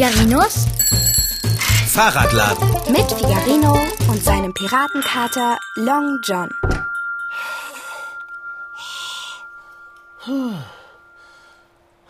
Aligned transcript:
Figarinos 0.00 0.64
Fahrradladen. 1.88 2.70
mit 2.90 3.12
Figarino 3.12 3.78
und 4.08 4.24
seinem 4.24 4.54
Piratenkater 4.54 5.58
Long 5.76 6.18
John. 6.24 6.48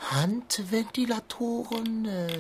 Handventilatoren, 0.09 2.07
äh, 2.07 2.39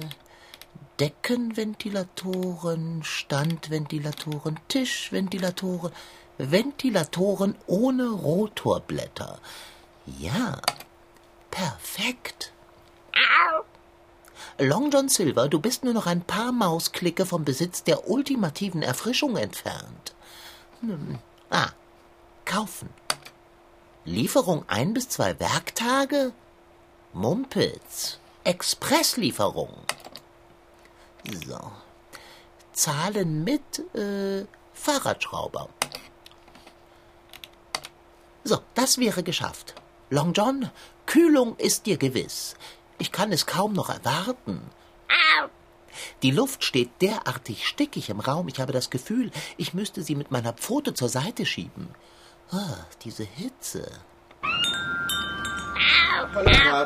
Deckenventilatoren, 1.00 3.02
Standventilatoren, 3.02 4.60
Tischventilatoren, 4.68 5.90
Ventilatoren 6.38 7.56
ohne 7.66 8.08
Rotorblätter. 8.08 9.40
Ja, 10.06 10.60
perfekt. 11.50 12.52
Long 14.60 14.90
John 14.90 15.08
Silver, 15.08 15.48
du 15.48 15.58
bist 15.58 15.84
nur 15.84 15.94
noch 15.94 16.04
ein 16.06 16.20
paar 16.20 16.52
Mausklicke 16.52 17.24
vom 17.24 17.46
Besitz 17.46 17.82
der 17.82 18.10
ultimativen 18.10 18.82
Erfrischung 18.82 19.38
entfernt. 19.38 20.14
Hm. 20.82 21.18
Ah, 21.48 21.70
kaufen. 22.44 22.90
Lieferung 24.04 24.64
ein 24.68 24.92
bis 24.92 25.08
zwei 25.08 25.40
Werktage? 25.40 26.32
Mumpitz. 27.14 28.18
Expresslieferung. 28.44 29.72
So. 31.46 31.72
Zahlen 32.74 33.42
mit 33.42 33.78
äh, 33.94 34.44
Fahrradschrauber. 34.74 35.70
So, 38.44 38.58
das 38.74 38.98
wäre 38.98 39.22
geschafft. 39.22 39.74
Long 40.10 40.34
John, 40.34 40.70
Kühlung 41.06 41.56
ist 41.56 41.86
dir 41.86 41.96
gewiss. 41.96 42.56
Ich 43.00 43.12
kann 43.12 43.32
es 43.32 43.46
kaum 43.46 43.72
noch 43.72 43.88
erwarten. 43.88 44.60
Die 46.22 46.30
Luft 46.30 46.64
steht 46.64 46.90
derartig 47.00 47.66
stickig 47.66 48.10
im 48.10 48.20
Raum, 48.20 48.46
ich 48.46 48.60
habe 48.60 48.72
das 48.72 48.90
Gefühl, 48.90 49.30
ich 49.56 49.74
müsste 49.74 50.02
sie 50.02 50.14
mit 50.14 50.30
meiner 50.30 50.52
Pfote 50.52 50.94
zur 50.94 51.08
Seite 51.08 51.46
schieben. 51.46 51.88
Ah, 52.52 52.76
diese 53.02 53.24
Hitze. 53.24 53.90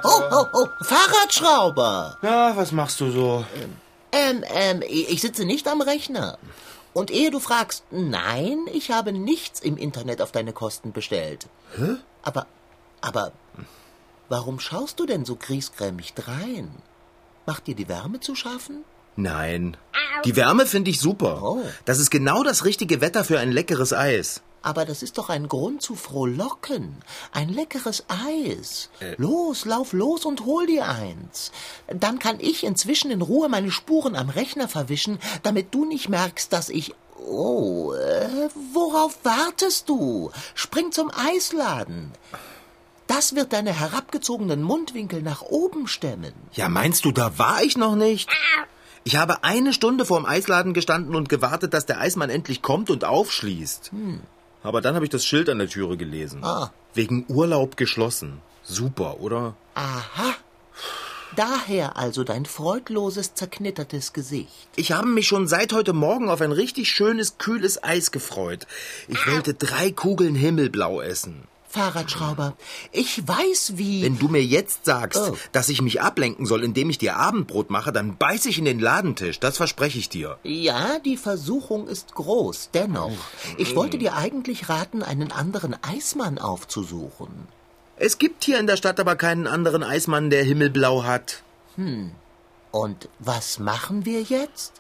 Oh, 0.04 0.22
oh, 0.30 0.46
oh, 0.52 0.66
Fahrradschrauber! 0.84 2.18
Na, 2.22 2.56
was 2.56 2.70
machst 2.70 3.00
du 3.00 3.10
so? 3.10 3.44
Ähm, 4.12 4.44
ähm, 4.46 4.82
ich 4.88 5.20
sitze 5.20 5.44
nicht 5.44 5.66
am 5.66 5.80
Rechner. 5.80 6.38
Und 6.92 7.10
ehe 7.10 7.32
du 7.32 7.40
fragst, 7.40 7.84
nein, 7.90 8.66
ich 8.72 8.92
habe 8.92 9.12
nichts 9.12 9.58
im 9.58 9.76
Internet 9.76 10.22
auf 10.22 10.30
deine 10.30 10.52
Kosten 10.52 10.92
bestellt. 10.92 11.48
Hä? 11.76 11.96
Aber, 12.22 12.46
aber, 13.00 13.32
warum 14.28 14.60
schaust 14.60 15.00
du 15.00 15.06
denn 15.06 15.24
so 15.24 15.36
griesgrämig 15.36 16.14
drein? 16.14 16.70
Macht 17.46 17.66
dir 17.66 17.74
die 17.74 17.88
Wärme 17.88 18.20
zu 18.20 18.34
schaffen? 18.34 18.84
Nein. 19.16 19.76
Die 20.24 20.36
Wärme 20.36 20.66
finde 20.66 20.90
ich 20.90 21.00
super. 21.00 21.42
Oh. 21.42 21.62
Das 21.84 21.98
ist 21.98 22.10
genau 22.10 22.42
das 22.42 22.64
richtige 22.64 23.00
Wetter 23.00 23.24
für 23.24 23.38
ein 23.38 23.52
leckeres 23.52 23.92
Eis. 23.92 24.42
Aber 24.62 24.86
das 24.86 25.02
ist 25.02 25.18
doch 25.18 25.28
ein 25.28 25.46
Grund 25.46 25.82
zu 25.82 25.94
frohlocken. 25.94 26.96
Ein 27.32 27.50
leckeres 27.50 28.04
Eis. 28.08 28.88
Los, 29.18 29.66
lauf 29.66 29.92
los 29.92 30.24
und 30.24 30.46
hol 30.46 30.66
dir 30.66 30.88
eins. 30.88 31.52
Dann 31.86 32.18
kann 32.18 32.40
ich 32.40 32.64
inzwischen 32.64 33.10
in 33.10 33.20
Ruhe 33.20 33.50
meine 33.50 33.70
Spuren 33.70 34.16
am 34.16 34.30
Rechner 34.30 34.66
verwischen, 34.66 35.18
damit 35.42 35.74
du 35.74 35.84
nicht 35.84 36.08
merkst, 36.08 36.50
dass 36.50 36.70
ich. 36.70 36.94
Oh, 37.26 37.92
äh, 37.92 38.48
worauf 38.72 39.18
wartest 39.22 39.90
du? 39.90 40.30
Spring 40.54 40.92
zum 40.92 41.10
Eisladen. 41.14 42.12
Das 43.06 43.34
wird 43.34 43.52
deine 43.52 43.78
herabgezogenen 43.78 44.62
Mundwinkel 44.62 45.22
nach 45.22 45.42
oben 45.42 45.86
stemmen. 45.88 46.32
Ja, 46.54 46.68
meinst 46.68 47.04
du, 47.04 47.12
da 47.12 47.38
war 47.38 47.62
ich 47.62 47.76
noch 47.76 47.96
nicht? 47.96 48.30
Ich 49.04 49.16
habe 49.16 49.44
eine 49.44 49.74
Stunde 49.74 50.06
vorm 50.06 50.24
Eisladen 50.24 50.72
gestanden 50.72 51.14
und 51.14 51.28
gewartet, 51.28 51.74
dass 51.74 51.84
der 51.84 52.00
Eismann 52.00 52.30
endlich 52.30 52.62
kommt 52.62 52.88
und 52.88 53.04
aufschließt. 53.04 53.90
Aber 54.62 54.80
dann 54.80 54.94
habe 54.94 55.04
ich 55.04 55.10
das 55.10 55.26
Schild 55.26 55.50
an 55.50 55.58
der 55.58 55.68
Türe 55.68 55.98
gelesen. 55.98 56.42
Ah. 56.42 56.72
Wegen 56.94 57.26
Urlaub 57.28 57.76
geschlossen. 57.76 58.40
Super, 58.62 59.20
oder? 59.20 59.54
Aha. 59.74 60.34
Daher 61.36 61.96
also 61.96 62.24
dein 62.24 62.46
freudloses, 62.46 63.34
zerknittertes 63.34 64.12
Gesicht. 64.12 64.68
Ich 64.76 64.92
habe 64.92 65.08
mich 65.08 65.26
schon 65.26 65.48
seit 65.48 65.72
heute 65.72 65.92
Morgen 65.92 66.30
auf 66.30 66.40
ein 66.40 66.52
richtig 66.52 66.88
schönes, 66.88 67.38
kühles 67.38 67.82
Eis 67.82 68.12
gefreut. 68.12 68.66
Ich 69.08 69.26
wollte 69.26 69.52
drei 69.52 69.90
Kugeln 69.90 70.36
Himmelblau 70.36 71.00
essen. 71.00 71.42
Fahrradschrauber, 71.74 72.56
ich 72.92 73.26
weiß 73.26 73.72
wie. 73.76 74.04
Wenn 74.04 74.18
du 74.18 74.28
mir 74.28 74.44
jetzt 74.44 74.84
sagst, 74.84 75.20
Oh. 75.20 75.36
dass 75.50 75.68
ich 75.68 75.82
mich 75.82 76.00
ablenken 76.00 76.46
soll, 76.46 76.62
indem 76.62 76.88
ich 76.88 76.98
dir 76.98 77.16
Abendbrot 77.16 77.68
mache, 77.70 77.90
dann 77.90 78.16
beiß 78.16 78.46
ich 78.46 78.58
in 78.58 78.64
den 78.64 78.78
Ladentisch. 78.78 79.40
Das 79.40 79.56
verspreche 79.56 79.98
ich 79.98 80.08
dir. 80.08 80.38
Ja, 80.44 81.00
die 81.00 81.16
Versuchung 81.16 81.88
ist 81.88 82.14
groß. 82.14 82.70
Dennoch, 82.74 83.10
ich 83.58 83.74
wollte 83.74 83.98
dir 83.98 84.14
eigentlich 84.14 84.68
raten, 84.68 85.02
einen 85.02 85.32
anderen 85.32 85.74
Eismann 85.82 86.38
aufzusuchen. 86.38 87.30
Es 87.96 88.18
gibt 88.18 88.44
hier 88.44 88.60
in 88.60 88.68
der 88.68 88.76
Stadt 88.76 89.00
aber 89.00 89.16
keinen 89.16 89.46
anderen 89.48 89.82
Eismann, 89.82 90.30
der 90.30 90.44
Himmelblau 90.44 91.02
hat. 91.02 91.42
Und 92.70 93.08
was 93.18 93.58
machen 93.58 94.04
wir 94.04 94.22
jetzt? 94.22 94.74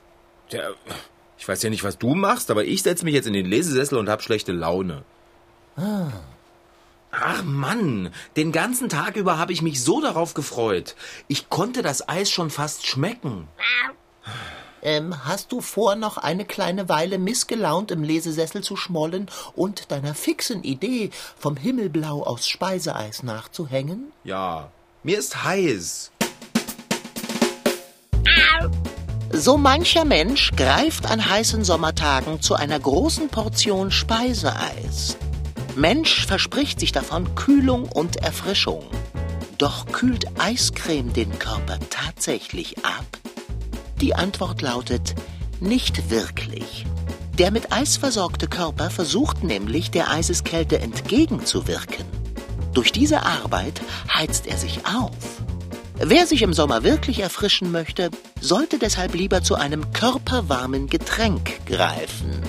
Tja, 0.48 0.70
ich 1.38 1.48
weiß 1.48 1.60
ja 1.64 1.70
nicht, 1.70 1.82
was 1.82 1.98
du 1.98 2.14
machst, 2.14 2.52
aber 2.52 2.64
ich 2.64 2.82
setze 2.84 3.04
mich 3.04 3.14
jetzt 3.14 3.26
in 3.26 3.32
den 3.32 3.46
Lesesessel 3.46 3.98
und 3.98 4.08
hab 4.08 4.22
schlechte 4.22 4.52
Laune. 4.52 5.02
Ach 7.20 7.42
Mann, 7.42 8.10
den 8.36 8.52
ganzen 8.52 8.88
Tag 8.88 9.16
über 9.16 9.38
habe 9.38 9.52
ich 9.52 9.62
mich 9.62 9.82
so 9.82 10.00
darauf 10.00 10.34
gefreut. 10.34 10.96
Ich 11.28 11.48
konnte 11.48 11.82
das 11.82 12.08
Eis 12.08 12.30
schon 12.30 12.50
fast 12.50 12.86
schmecken. 12.86 13.48
Ähm, 14.82 15.24
hast 15.24 15.50
du 15.52 15.60
vor, 15.60 15.96
noch 15.96 16.18
eine 16.18 16.44
kleine 16.44 16.88
Weile 16.88 17.18
missgelaunt 17.18 17.90
im 17.90 18.02
Lesesessel 18.02 18.62
zu 18.62 18.76
schmollen 18.76 19.30
und 19.54 19.90
deiner 19.90 20.14
fixen 20.14 20.62
Idee 20.62 21.10
vom 21.38 21.56
Himmelblau 21.56 22.22
aus 22.22 22.46
Speiseeis 22.46 23.22
nachzuhängen? 23.22 24.12
Ja, 24.24 24.70
mir 25.02 25.18
ist 25.18 25.42
heiß. 25.42 26.10
So 29.32 29.56
mancher 29.56 30.04
Mensch 30.04 30.52
greift 30.54 31.10
an 31.10 31.28
heißen 31.28 31.64
Sommertagen 31.64 32.40
zu 32.40 32.54
einer 32.54 32.78
großen 32.78 33.28
Portion 33.28 33.90
Speiseeis. 33.90 35.16
Mensch 35.76 36.26
verspricht 36.26 36.78
sich 36.78 36.92
davon 36.92 37.34
Kühlung 37.34 37.84
und 37.84 38.16
Erfrischung. 38.16 38.84
Doch 39.58 39.86
kühlt 39.86 40.26
Eiscreme 40.38 41.12
den 41.12 41.38
Körper 41.38 41.78
tatsächlich 41.90 42.84
ab? 42.84 43.04
Die 44.00 44.14
Antwort 44.14 44.62
lautet 44.62 45.14
nicht 45.60 46.10
wirklich. 46.10 46.86
Der 47.38 47.50
mit 47.50 47.72
Eis 47.72 47.96
versorgte 47.96 48.46
Körper 48.46 48.90
versucht 48.90 49.42
nämlich, 49.42 49.90
der 49.90 50.10
Eiseskälte 50.10 50.78
entgegenzuwirken. 50.78 52.04
Durch 52.72 52.92
diese 52.92 53.24
Arbeit 53.24 53.80
heizt 54.12 54.46
er 54.46 54.56
sich 54.56 54.80
auf. 54.86 55.42
Wer 55.96 56.26
sich 56.26 56.42
im 56.42 56.52
Sommer 56.52 56.84
wirklich 56.84 57.20
erfrischen 57.20 57.72
möchte, 57.72 58.10
sollte 58.40 58.78
deshalb 58.78 59.14
lieber 59.14 59.42
zu 59.42 59.56
einem 59.56 59.92
körperwarmen 59.92 60.88
Getränk 60.88 61.66
greifen. 61.66 62.42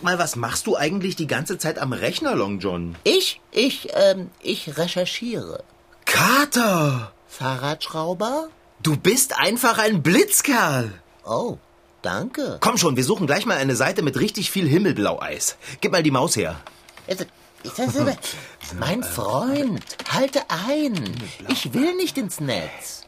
Sag 0.00 0.04
mal, 0.04 0.18
was 0.18 0.34
machst 0.34 0.66
du 0.66 0.78
eigentlich 0.78 1.14
die 1.16 1.26
ganze 1.26 1.58
Zeit 1.58 1.78
am 1.78 1.92
Rechner, 1.92 2.34
Long 2.34 2.58
John? 2.58 2.96
Ich, 3.04 3.38
ich, 3.50 3.88
ähm, 3.92 4.30
ich 4.40 4.78
recherchiere. 4.78 5.62
Kater! 6.06 7.12
Fahrradschrauber? 7.28 8.48
Du 8.82 8.96
bist 8.96 9.38
einfach 9.38 9.76
ein 9.76 10.02
Blitzkerl! 10.02 10.90
Oh, 11.26 11.58
danke. 12.00 12.56
Komm 12.60 12.78
schon, 12.78 12.96
wir 12.96 13.04
suchen 13.04 13.26
gleich 13.26 13.44
mal 13.44 13.58
eine 13.58 13.76
Seite 13.76 14.00
mit 14.00 14.18
richtig 14.18 14.50
viel 14.50 14.66
Himmelblau-Eis. 14.66 15.58
Gib 15.82 15.92
mal 15.92 16.02
die 16.02 16.10
Maus 16.10 16.34
her. 16.34 16.58
Ist- 17.06 17.26
ist 17.62 17.78
das 17.78 17.92
so- 17.92 18.06
Mein 18.78 19.02
Freund, 19.04 19.84
halte 20.10 20.40
ein. 20.48 21.12
Ich 21.48 21.74
will 21.74 21.94
nicht 21.96 22.16
ins 22.16 22.40
Netz. 22.40 23.02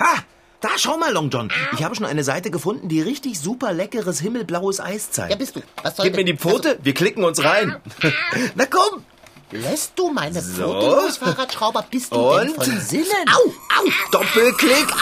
Ha! 0.00 0.14
Da, 0.60 0.70
schau 0.76 0.96
mal, 0.98 1.12
Long 1.12 1.30
John. 1.30 1.52
Ich 1.72 1.84
habe 1.84 1.94
schon 1.94 2.04
eine 2.04 2.24
Seite 2.24 2.50
gefunden, 2.50 2.88
die 2.88 3.00
richtig 3.00 3.38
super 3.38 3.72
leckeres 3.72 4.18
himmelblaues 4.20 4.80
Eis 4.80 5.10
zeigt. 5.12 5.30
Ja, 5.30 5.36
bist 5.36 5.54
du. 5.54 5.62
Was 5.84 5.96
soll 5.96 6.06
Gib 6.06 6.16
mir 6.16 6.24
die 6.24 6.36
Pfote, 6.36 6.78
wir 6.82 6.94
klicken 6.94 7.22
uns 7.22 7.44
rein. 7.44 7.76
Na 8.56 8.66
komm! 8.66 9.04
Also, 9.52 9.68
lässt 9.70 9.92
du 9.96 10.10
meine 10.10 10.40
So. 10.42 10.62
Pfote 10.64 10.86
los, 10.86 11.16
Fahrradschrauber? 11.18 11.84
Bist 11.88 12.12
du 12.12 12.16
denn 12.16 12.48
Und? 12.50 12.54
von 12.64 12.80
Sinnen? 12.80 13.06
Au, 13.32 13.48
au, 13.48 13.84
Doppelklick, 14.10 14.86
au, 14.90 14.94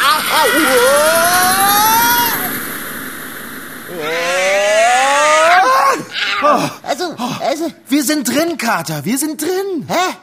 au. 6.43 6.77
Also, 6.83 7.05
also, 7.41 7.73
Wir 7.89 8.03
sind 8.05 8.29
drin, 8.29 8.59
Kater, 8.59 9.05
wir 9.05 9.19
sind 9.19 9.41
drin. 9.41 9.87
hä? 9.89 10.17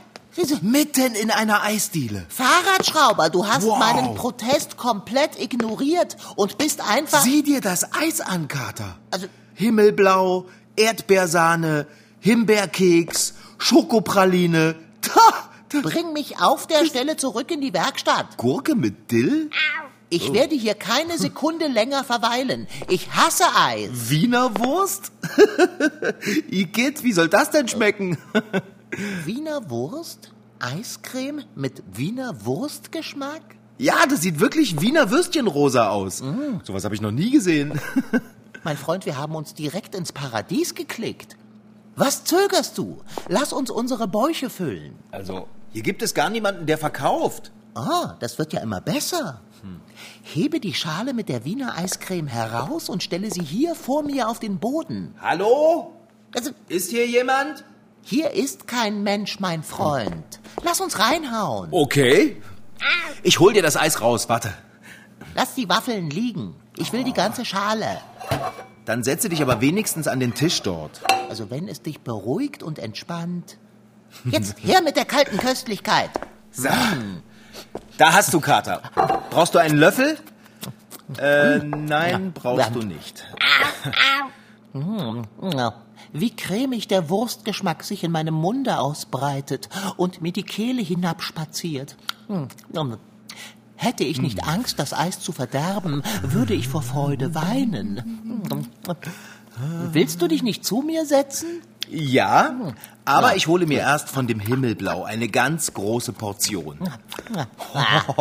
Mitten 0.61 1.13
in 1.15 1.29
einer 1.31 1.63
Eisdiele. 1.63 2.25
Fahrradschrauber, 2.29 3.29
du 3.29 3.45
hast 3.47 3.63
Wow. 3.65 3.77
meinen 3.79 4.15
Protest 4.15 4.77
komplett 4.77 5.39
ignoriert 5.39 6.17
und 6.35 6.57
bist 6.57 6.81
einfach... 6.81 7.21
Sieh 7.21 7.43
dir 7.43 7.61
das 7.61 7.93
Eis 7.93 8.19
an, 8.21 8.47
Kater. 8.47 8.97
Also- 9.11 9.27
Himmelblau, 9.53 10.47
Erdbeersahne, 10.75 11.85
Himbeerkeks, 12.19 13.35
Schokopraline. 13.59 14.75
Ha, 15.15 15.49
Bring 15.81 16.13
mich 16.13 16.39
auf 16.39 16.67
der 16.67 16.85
Stelle 16.85 17.17
zurück 17.17 17.49
in 17.51 17.59
die 17.61 17.73
Werkstatt. 17.73 18.37
Gurke 18.37 18.75
mit 18.75 19.11
Dill? 19.11 19.49
Ich 20.09 20.31
werde 20.33 20.53
hier 20.55 20.75
keine 20.75 21.17
Sekunde 21.17 21.67
länger 21.67 22.03
verweilen. 22.03 22.67
Ich 22.89 23.11
hasse 23.15 23.45
Eis. 23.55 23.89
Wiener 24.09 24.57
Wurst? 24.59 25.11
Igitt, 26.51 27.03
wie 27.03 27.13
soll 27.13 27.29
das 27.29 27.49
denn 27.51 27.67
schmecken? 27.67 28.17
Wiener 29.25 29.69
Wurst? 29.69 30.31
Eiscreme 30.59 31.43
mit 31.55 31.83
Wiener 31.91 32.45
Wurstgeschmack? 32.45 33.41
Ja, 33.77 34.05
das 34.07 34.21
sieht 34.21 34.39
wirklich 34.39 34.79
Wiener 34.81 35.09
Würstchenrosa 35.09 35.89
aus. 35.89 36.21
Mm. 36.21 36.59
Sowas 36.63 36.85
habe 36.85 36.95
ich 36.95 37.01
noch 37.01 37.11
nie 37.11 37.31
gesehen. 37.31 37.79
mein 38.63 38.77
Freund, 38.77 39.05
wir 39.05 39.17
haben 39.17 39.35
uns 39.35 39.53
direkt 39.53 39.95
ins 39.95 40.11
Paradies 40.11 40.75
geklickt. 40.75 41.37
Was 41.95 42.23
zögerst 42.23 42.77
du? 42.77 43.01
Lass 43.27 43.51
uns 43.51 43.69
unsere 43.69 44.07
Bäuche 44.07 44.49
füllen. 44.49 44.95
Also, 45.11 45.47
hier 45.71 45.83
gibt 45.83 46.01
es 46.01 46.13
gar 46.13 46.29
niemanden, 46.29 46.65
der 46.65 46.77
verkauft. 46.77 47.51
Ah, 47.75 48.15
das 48.19 48.37
wird 48.37 48.53
ja 48.53 48.61
immer 48.61 48.81
besser. 48.81 49.41
Hm. 49.61 49.81
Hebe 50.21 50.59
die 50.59 50.73
Schale 50.73 51.13
mit 51.13 51.29
der 51.29 51.45
Wiener 51.45 51.77
Eiscreme 51.77 52.27
heraus 52.27 52.89
und 52.89 53.03
stelle 53.03 53.31
sie 53.31 53.43
hier 53.43 53.75
vor 53.75 54.03
mir 54.03 54.29
auf 54.29 54.39
den 54.39 54.59
Boden. 54.59 55.15
Hallo? 55.19 55.93
Also, 56.35 56.51
ist 56.69 56.91
hier 56.91 57.07
jemand? 57.07 57.63
Hier 58.05 58.31
ist 58.31 58.67
kein 58.67 59.01
Mensch, 59.03 59.39
mein 59.39 59.63
Freund. 59.63 60.39
Lass 60.61 60.81
uns 60.81 60.99
reinhauen. 60.99 61.69
Okay. 61.71 62.41
Ich 63.23 63.39
hol 63.39 63.53
dir 63.53 63.61
das 63.63 63.77
Eis 63.77 64.01
raus, 64.01 64.27
warte. 64.27 64.53
Lass 65.35 65.55
die 65.55 65.69
Waffeln 65.69 66.09
liegen. 66.09 66.55
Ich 66.77 66.91
will 66.91 67.05
die 67.05 67.13
ganze 67.13 67.45
Schale. 67.45 68.01
Dann 68.85 69.03
setze 69.03 69.29
dich 69.29 69.41
aber 69.41 69.61
wenigstens 69.61 70.09
an 70.09 70.19
den 70.19 70.33
Tisch 70.33 70.61
dort. 70.61 71.01
Also 71.29 71.49
wenn 71.49 71.69
es 71.69 71.81
dich 71.81 72.01
beruhigt 72.01 72.61
und 72.61 72.77
entspannt. 72.77 73.57
Jetzt 74.25 74.57
her 74.59 74.81
mit 74.83 74.97
der 74.97 75.05
kalten 75.05 75.37
Köstlichkeit. 75.37 76.09
So. 76.51 76.67
Da 77.97 78.13
hast 78.13 78.33
du, 78.33 78.41
Kater. 78.41 78.81
Brauchst 79.29 79.55
du 79.55 79.59
einen 79.59 79.77
Löffel? 79.77 80.17
Äh, 81.17 81.59
nein, 81.59 82.33
brauchst 82.33 82.75
du 82.75 82.79
nicht. 82.79 83.25
Wie 86.13 86.29
cremig 86.29 86.87
der 86.87 87.09
Wurstgeschmack 87.09 87.83
sich 87.83 88.03
in 88.03 88.11
meinem 88.11 88.35
Munde 88.35 88.79
ausbreitet 88.79 89.69
und 89.97 90.21
mir 90.21 90.31
die 90.31 90.43
Kehle 90.43 90.81
hinabspaziert. 90.81 91.97
Hätte 93.75 94.03
ich 94.03 94.21
nicht 94.21 94.47
Angst, 94.47 94.79
das 94.79 94.93
Eis 94.93 95.19
zu 95.19 95.31
verderben, 95.31 96.03
würde 96.21 96.53
ich 96.53 96.67
vor 96.67 96.83
Freude 96.83 97.35
weinen. 97.35 98.43
Willst 99.91 100.21
du 100.21 100.27
dich 100.27 100.43
nicht 100.43 100.63
zu 100.63 100.81
mir 100.81 101.05
setzen? 101.05 101.61
Ja, 101.89 102.73
aber 103.05 103.31
ja. 103.31 103.35
ich 103.35 103.47
hole 103.47 103.65
mir 103.65 103.79
erst 103.79 104.09
von 104.09 104.25
dem 104.25 104.39
Himmelblau 104.39 105.03
eine 105.03 105.27
ganz 105.27 105.73
große 105.73 106.13
Portion. 106.13 106.77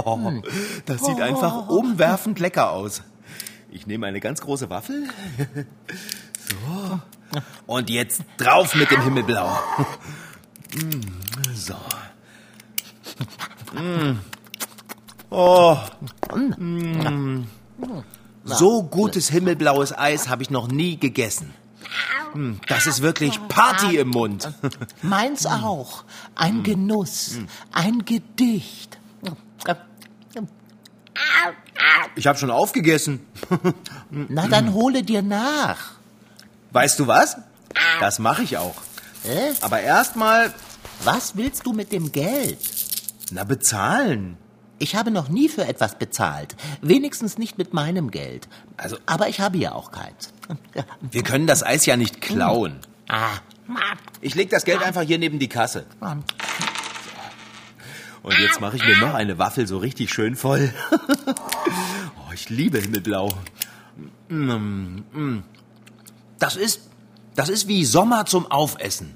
Oh, 0.05 0.19
das 0.87 1.05
sieht 1.05 1.21
einfach 1.21 1.69
umwerfend 1.69 2.41
lecker 2.41 2.73
aus. 2.73 3.03
Ich 3.71 3.87
nehme 3.87 4.07
eine 4.07 4.21
ganz 4.21 4.41
große 4.41 4.69
Waffel. 4.69 5.09
Und 7.67 7.91
jetzt 7.91 8.23
drauf 8.37 8.75
mit 8.75 8.91
dem 8.91 9.03
Himmelblau. 9.03 9.59
So. 11.55 11.77
Oh. 15.31 15.77
So 18.45 18.83
gutes 18.83 19.29
himmelblaues 19.31 19.97
Eis 19.97 20.29
habe 20.29 20.43
ich 20.43 20.51
noch 20.51 20.69
nie 20.69 20.99
gegessen. 20.99 21.55
Das 22.67 22.87
ist 22.87 23.03
wirklich 23.03 23.39
Party 23.49 23.99
im 23.99 24.09
Mund. 24.09 24.51
Meins 25.03 25.47
auch. 25.47 26.05
Ein. 26.35 26.63
Genuss. 26.63 27.39
Ein 27.73 28.05
Gedicht. 28.05 28.99
Ich 32.17 32.27
habe 32.27 32.39
schon 32.39 32.51
aufgegessen. 32.51 33.21
Na, 34.11 34.49
dann 34.49 34.73
hole 34.73 35.03
dir 35.03 35.23
nach. 35.23 35.93
Weißt 36.73 36.99
du 36.99 37.07
was? 37.07 37.37
Das 38.01 38.19
mache 38.19 38.43
ich 38.43 38.57
auch. 38.59 38.77
Äh? 39.25 39.53
Aber 39.61 39.81
erstmal. 39.81 40.53
Was 41.05 41.37
willst 41.37 41.67
du 41.67 41.73
mit 41.73 41.93
dem 41.93 42.13
Geld? 42.13 42.59
Na, 43.31 43.45
bezahlen. 43.45 44.37
Ich 44.79 44.97
habe 44.97 45.11
noch 45.11 45.29
nie 45.29 45.49
für 45.49 45.67
etwas 45.67 45.97
bezahlt. 45.97 46.57
Wenigstens 46.81 47.39
nicht 47.39 47.57
mit 47.59 47.73
meinem 47.73 48.11
Geld. 48.11 48.49
Also, 48.77 48.97
aber 49.07 49.29
ich 49.29 49.41
habe 49.41 49.59
ja 49.59 49.73
auch 49.73 49.93
keins. 49.93 50.33
Wir 51.01 51.23
können 51.23 51.47
das 51.47 51.63
Eis 51.63 51.87
ja 51.87 51.97
nicht 51.97 52.21
klauen. 52.21 52.79
Ah. 53.09 53.37
Ich 54.21 54.35
leg 54.35 54.51
das 54.51 54.65
Geld 54.65 54.83
einfach 54.83 55.03
hier 55.03 55.19
neben 55.19 55.39
die 55.39 55.49
Kasse. 55.49 55.87
Und 58.23 58.39
jetzt 58.39 58.61
mache 58.61 58.77
ich 58.77 58.85
mir 58.85 58.99
noch 58.99 59.15
eine 59.15 59.39
Waffel 59.39 59.67
so 59.67 59.79
richtig 59.79 60.13
schön 60.13 60.37
voll. 60.37 60.73
oh, 61.27 62.33
ich 62.33 62.51
liebe 62.51 62.79
Himmelblau. 62.79 63.29
Das 66.43 66.57
ist, 66.57 66.81
das 67.37 67.49
ist 67.49 67.69
wie 67.69 67.85
Sommer 67.85 68.27
zum 68.27 68.51
Aufessen. 68.51 69.15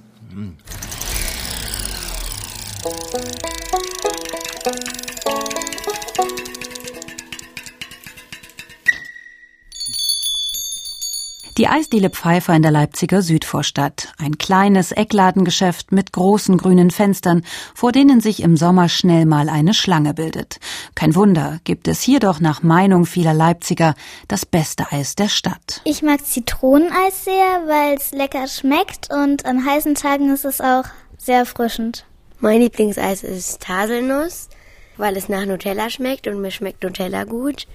Die 11.58 11.69
Eisdiele 11.69 12.11
Pfeiffer 12.11 12.53
in 12.55 12.61
der 12.61 12.70
Leipziger 12.70 13.23
Südvorstadt. 13.23 14.12
Ein 14.19 14.37
kleines 14.37 14.93
Eckladengeschäft 14.93 15.91
mit 15.91 16.12
großen 16.12 16.58
grünen 16.58 16.91
Fenstern, 16.91 17.47
vor 17.75 17.93
denen 17.93 18.20
sich 18.20 18.43
im 18.43 18.58
Sommer 18.58 18.91
schnell 18.91 19.25
mal 19.25 19.49
eine 19.49 19.73
Schlange 19.73 20.12
bildet. 20.12 20.61
Kein 20.94 21.14
Wunder, 21.14 21.61
gibt 21.64 21.88
es 21.88 22.03
hier 22.03 22.20
doch 22.20 22.41
nach 22.41 22.62
Meinung 22.62 23.06
vieler 23.06 23.32
Leipziger 23.32 23.94
das 24.29 24.44
beste 24.44 24.93
Eis 24.93 25.14
der 25.14 25.29
Stadt. 25.29 25.81
Ich 25.85 26.03
mag 26.03 26.26
Zitroneneis 26.26 27.25
sehr, 27.25 27.62
weil 27.67 27.97
es 27.97 28.11
lecker 28.11 28.47
schmeckt 28.49 29.11
und 29.11 29.47
an 29.47 29.64
heißen 29.64 29.94
Tagen 29.94 30.31
ist 30.35 30.44
es 30.44 30.61
auch 30.61 30.85
sehr 31.17 31.38
erfrischend. 31.38 32.05
Mein 32.38 32.61
Lieblingseis 32.61 33.23
ist 33.25 33.67
Haselnuss, 33.67 34.50
weil 34.99 35.17
es 35.17 35.31
nach 35.31 35.47
Nutella 35.47 35.88
schmeckt 35.88 36.26
und 36.26 36.43
mir 36.43 36.50
schmeckt 36.50 36.82
Nutella 36.82 37.25
gut. 37.25 37.67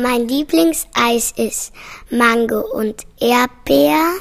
Mein 0.00 0.28
Lieblingseis 0.28 1.32
ist 1.36 1.72
Mango 2.08 2.60
und 2.60 3.02
Erdbeer, 3.18 4.12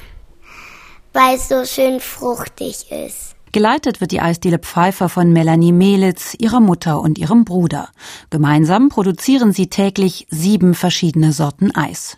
weil 1.13 1.35
es 1.35 1.49
so 1.49 1.65
schön 1.65 1.99
fruchtig 1.99 2.87
ist. 2.89 3.35
Geleitet 3.51 4.01
wird 4.01 4.09
die 4.09 4.19
Eisdiele 4.19 4.57
Pfeiffer 4.57 5.07
von 5.07 5.31
Melanie 5.31 5.71
Melitz, 5.71 6.35
ihrer 6.39 6.61
Mutter 6.61 6.99
und 6.99 7.19
ihrem 7.19 7.45
Bruder. 7.45 7.89
Gemeinsam 8.31 8.89
produzieren 8.89 9.53
sie 9.53 9.67
täglich 9.67 10.25
sieben 10.31 10.73
verschiedene 10.73 11.31
Sorten 11.31 11.69
Eis. 11.75 12.17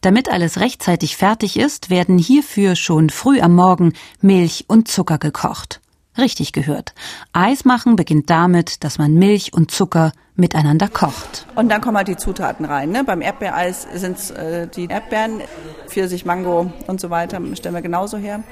Damit 0.00 0.30
alles 0.30 0.60
rechtzeitig 0.60 1.16
fertig 1.16 1.58
ist, 1.58 1.90
werden 1.90 2.18
hierfür 2.18 2.76
schon 2.76 3.10
früh 3.10 3.40
am 3.40 3.56
Morgen 3.56 3.94
Milch 4.20 4.66
und 4.68 4.86
Zucker 4.86 5.18
gekocht. 5.18 5.81
Richtig 6.18 6.52
gehört. 6.52 6.94
Eis 7.32 7.64
machen 7.64 7.96
beginnt 7.96 8.28
damit, 8.28 8.84
dass 8.84 8.98
man 8.98 9.14
Milch 9.14 9.52
und 9.54 9.70
Zucker 9.70 10.12
miteinander 10.34 10.88
kocht. 10.88 11.46
Und 11.54 11.70
dann 11.70 11.80
kommen 11.80 11.96
halt 11.96 12.08
die 12.08 12.16
Zutaten 12.16 12.64
rein. 12.64 12.90
Ne? 12.90 13.04
Beim 13.04 13.22
Erdbeereis 13.22 13.86
sind 13.94 14.18
es 14.18 14.30
äh, 14.30 14.66
die 14.66 14.86
Erdbeeren, 14.86 15.40
Pfirsich, 15.88 16.24
Mango 16.24 16.72
und 16.86 17.00
so 17.00 17.10
weiter, 17.10 17.40
stellen 17.54 17.74
wir 17.74 17.82
genauso 17.82 18.18
her. 18.18 18.42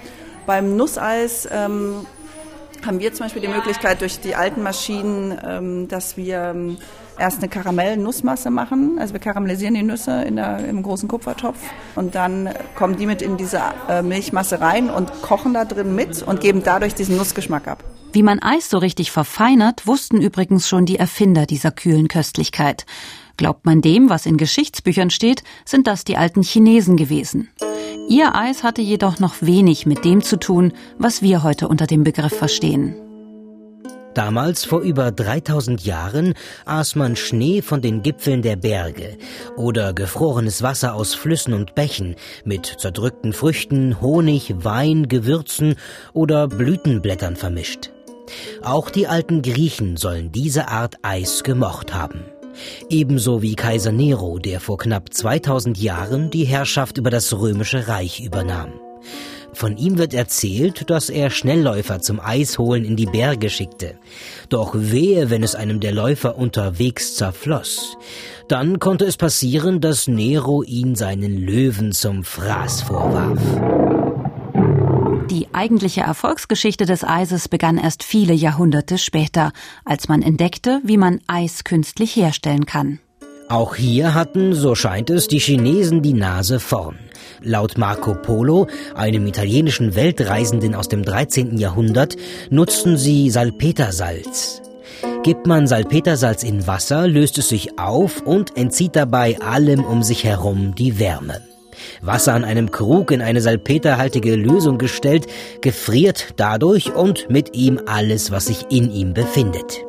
Beim 0.47 0.77
Nusseis 0.77 1.49
ähm, 1.51 2.07
haben 2.87 3.01
wir 3.01 3.13
zum 3.13 3.27
Beispiel 3.27 3.43
die 3.43 3.49
Möglichkeit 3.49 4.01
durch 4.01 4.21
die 4.21 4.35
alten 4.35 4.63
Maschinen, 4.63 5.39
ähm, 5.45 5.89
dass 5.89 6.17
wir 6.17 6.53
ähm, 6.55 6.79
erst 7.19 7.39
eine 7.39 7.49
Karamell-Nussmasse 7.49 8.51
machen. 8.51 8.99
Also 8.99 9.13
wir 9.13 9.21
karamellisieren 9.21 9.75
die 9.75 9.83
Nüsse 9.83 10.23
in 10.23 10.37
der, 10.37 10.67
im 10.67 10.83
großen 10.83 11.09
Kupfertopf 11.09 11.59
und 11.95 12.15
dann 12.15 12.51
kommen 12.75 12.97
die 12.97 13.07
mit 13.07 13.23
in 13.23 13.37
diese 13.37 13.61
äh, 13.89 14.03
Milchmasse 14.03 14.61
rein 14.61 14.91
und 14.91 15.23
kochen 15.23 15.55
da 15.55 15.65
drin 15.65 15.95
mit 15.95 16.23
und 16.23 16.41
geben 16.41 16.63
dadurch 16.65 16.95
diesen 16.95 17.17
Nussgeschmack 17.17 17.69
ab. 17.69 17.85
Wie 18.13 18.25
man 18.25 18.41
Eis 18.41 18.69
so 18.69 18.79
richtig 18.79 19.13
verfeinert, 19.13 19.87
wussten 19.87 20.21
übrigens 20.21 20.69
schon 20.69 20.85
die 20.85 20.97
Erfinder 20.97 21.47
dieser 21.47 21.71
kühlen 21.71 22.09
Köstlichkeit. 22.09 22.85
Glaubt 23.41 23.65
man 23.65 23.81
dem, 23.81 24.11
was 24.11 24.27
in 24.27 24.37
Geschichtsbüchern 24.37 25.09
steht, 25.09 25.45
sind 25.65 25.87
das 25.87 26.05
die 26.05 26.19
alten 26.19 26.43
Chinesen 26.43 26.99
gewesen. 26.99 27.49
Ihr 28.07 28.35
Eis 28.35 28.63
hatte 28.63 28.83
jedoch 28.83 29.19
noch 29.19 29.37
wenig 29.41 29.87
mit 29.87 30.05
dem 30.05 30.21
zu 30.21 30.39
tun, 30.39 30.75
was 30.99 31.23
wir 31.23 31.43
heute 31.43 31.67
unter 31.67 31.87
dem 31.87 32.05
Begriff 32.05 32.37
verstehen. 32.37 32.95
Damals, 34.13 34.67
vor 34.67 34.81
über 34.81 35.11
3000 35.11 35.83
Jahren, 35.87 36.35
aß 36.67 36.97
man 36.97 37.17
Schnee 37.17 37.63
von 37.63 37.81
den 37.81 38.03
Gipfeln 38.03 38.43
der 38.43 38.57
Berge 38.57 39.17
oder 39.57 39.95
gefrorenes 39.95 40.63
Wasser 40.63 40.93
aus 40.93 41.15
Flüssen 41.15 41.55
und 41.55 41.75
Bächen 41.75 42.17
mit 42.45 42.67
zerdrückten 42.67 43.33
Früchten, 43.33 44.03
Honig, 44.03 44.53
Wein, 44.59 45.09
Gewürzen 45.09 45.77
oder 46.13 46.47
Blütenblättern 46.47 47.37
vermischt. 47.37 47.91
Auch 48.63 48.91
die 48.91 49.07
alten 49.07 49.41
Griechen 49.41 49.97
sollen 49.97 50.31
diese 50.31 50.69
Art 50.69 50.97
Eis 51.01 51.43
gemocht 51.43 51.95
haben. 51.95 52.27
Ebenso 52.89 53.43
wie 53.43 53.55
Kaiser 53.55 53.93
Nero, 53.93 54.39
der 54.39 54.61
vor 54.61 54.79
knapp 54.79 55.13
2000 55.13 55.79
Jahren 55.79 56.31
die 56.31 56.45
Herrschaft 56.45 56.99
über 56.99 57.11
das 57.11 57.33
römische 57.33 57.89
Reich 57.89 58.21
übernahm. 58.21 58.73
Von 59.53 59.77
ihm 59.77 59.99
wird 59.99 60.15
erzählt, 60.15 60.89
dass 60.91 61.11
er 61.11 61.31
Schnellläufer 61.31 62.01
zum 62.01 62.21
Eisholen 62.21 62.85
in 62.85 62.97
die 62.97 63.07
Berge 63.07 63.51
schickte. 63.51 63.95
Doch 64.49 64.75
wehe, 64.75 65.29
wenn 65.31 65.43
es 65.43 65.55
einem 65.55 65.81
der 65.81 65.93
Läufer 65.93 66.39
unterwegs 66.39 67.17
zerfloss. 67.17 67.97
Dann 68.49 68.79
konnte 68.79 69.05
es 69.05 69.17
passieren, 69.17 69.81
dass 69.81 70.09
Nero 70.09 70.63
ihn 70.63 70.95
seinen 70.95 71.37
Löwen 71.37 71.93
zum 71.93 72.25
Fraß 72.25 72.83
vorwarf. 72.83 74.00
Die 75.31 75.47
eigentliche 75.53 76.01
Erfolgsgeschichte 76.01 76.87
des 76.87 77.05
Eises 77.05 77.49
begann 77.49 77.79
erst 77.79 78.03
viele 78.03 78.35
Jahrhunderte 78.35 78.99
später, 78.99 79.53
als 79.85 80.09
man 80.09 80.23
entdeckte, 80.23 80.81
wie 80.83 80.97
man 80.97 81.21
Eis 81.29 81.63
künstlich 81.63 82.17
herstellen 82.17 82.67
kann. 82.67 82.99
Auch 83.49 83.77
hier 83.77 84.15
hatten, 84.15 84.55
so 84.55 84.75
scheint 84.75 85.09
es, 85.09 85.29
die 85.29 85.39
Chinesen 85.39 86.03
die 86.03 86.15
Nase 86.15 86.59
vorn. 86.59 86.99
Laut 87.43 87.79
Marco 87.79 88.15
Polo, 88.15 88.67
einem 88.97 89.25
italienischen 89.27 89.95
Weltreisenden 89.95 90.75
aus 90.75 90.89
dem 90.89 91.05
13. 91.05 91.59
Jahrhundert, 91.59 92.17
nutzten 92.51 92.97
sie 92.97 93.31
Salpetersalz. 93.31 94.63
Gibt 95.23 95.47
man 95.47 95.69
Salpetersalz 95.69 96.43
in 96.43 96.67
Wasser, 96.67 97.07
löst 97.07 97.39
es 97.39 97.49
sich 97.49 97.79
auf 97.79 98.23
und 98.23 98.57
entzieht 98.57 98.97
dabei 98.97 99.41
allem 99.41 99.85
um 99.85 100.03
sich 100.03 100.25
herum 100.25 100.75
die 100.75 100.99
Wärme. 100.99 101.41
Wasser 102.03 102.35
an 102.35 102.45
einem 102.45 102.71
Krug 102.71 103.11
in 103.11 103.23
eine 103.23 103.41
salpeterhaltige 103.41 104.37
Lösung 104.37 104.79
gestellt, 104.79 105.27
gefriert 105.61 106.35
dadurch 106.37 106.95
und 106.95 107.31
mit 107.31 107.57
ihm 107.57 107.81
alles, 107.87 108.31
was 108.31 108.47
sich 108.47 108.67
in 108.71 108.91
ihm 108.91 109.15
befindet. 109.15 109.85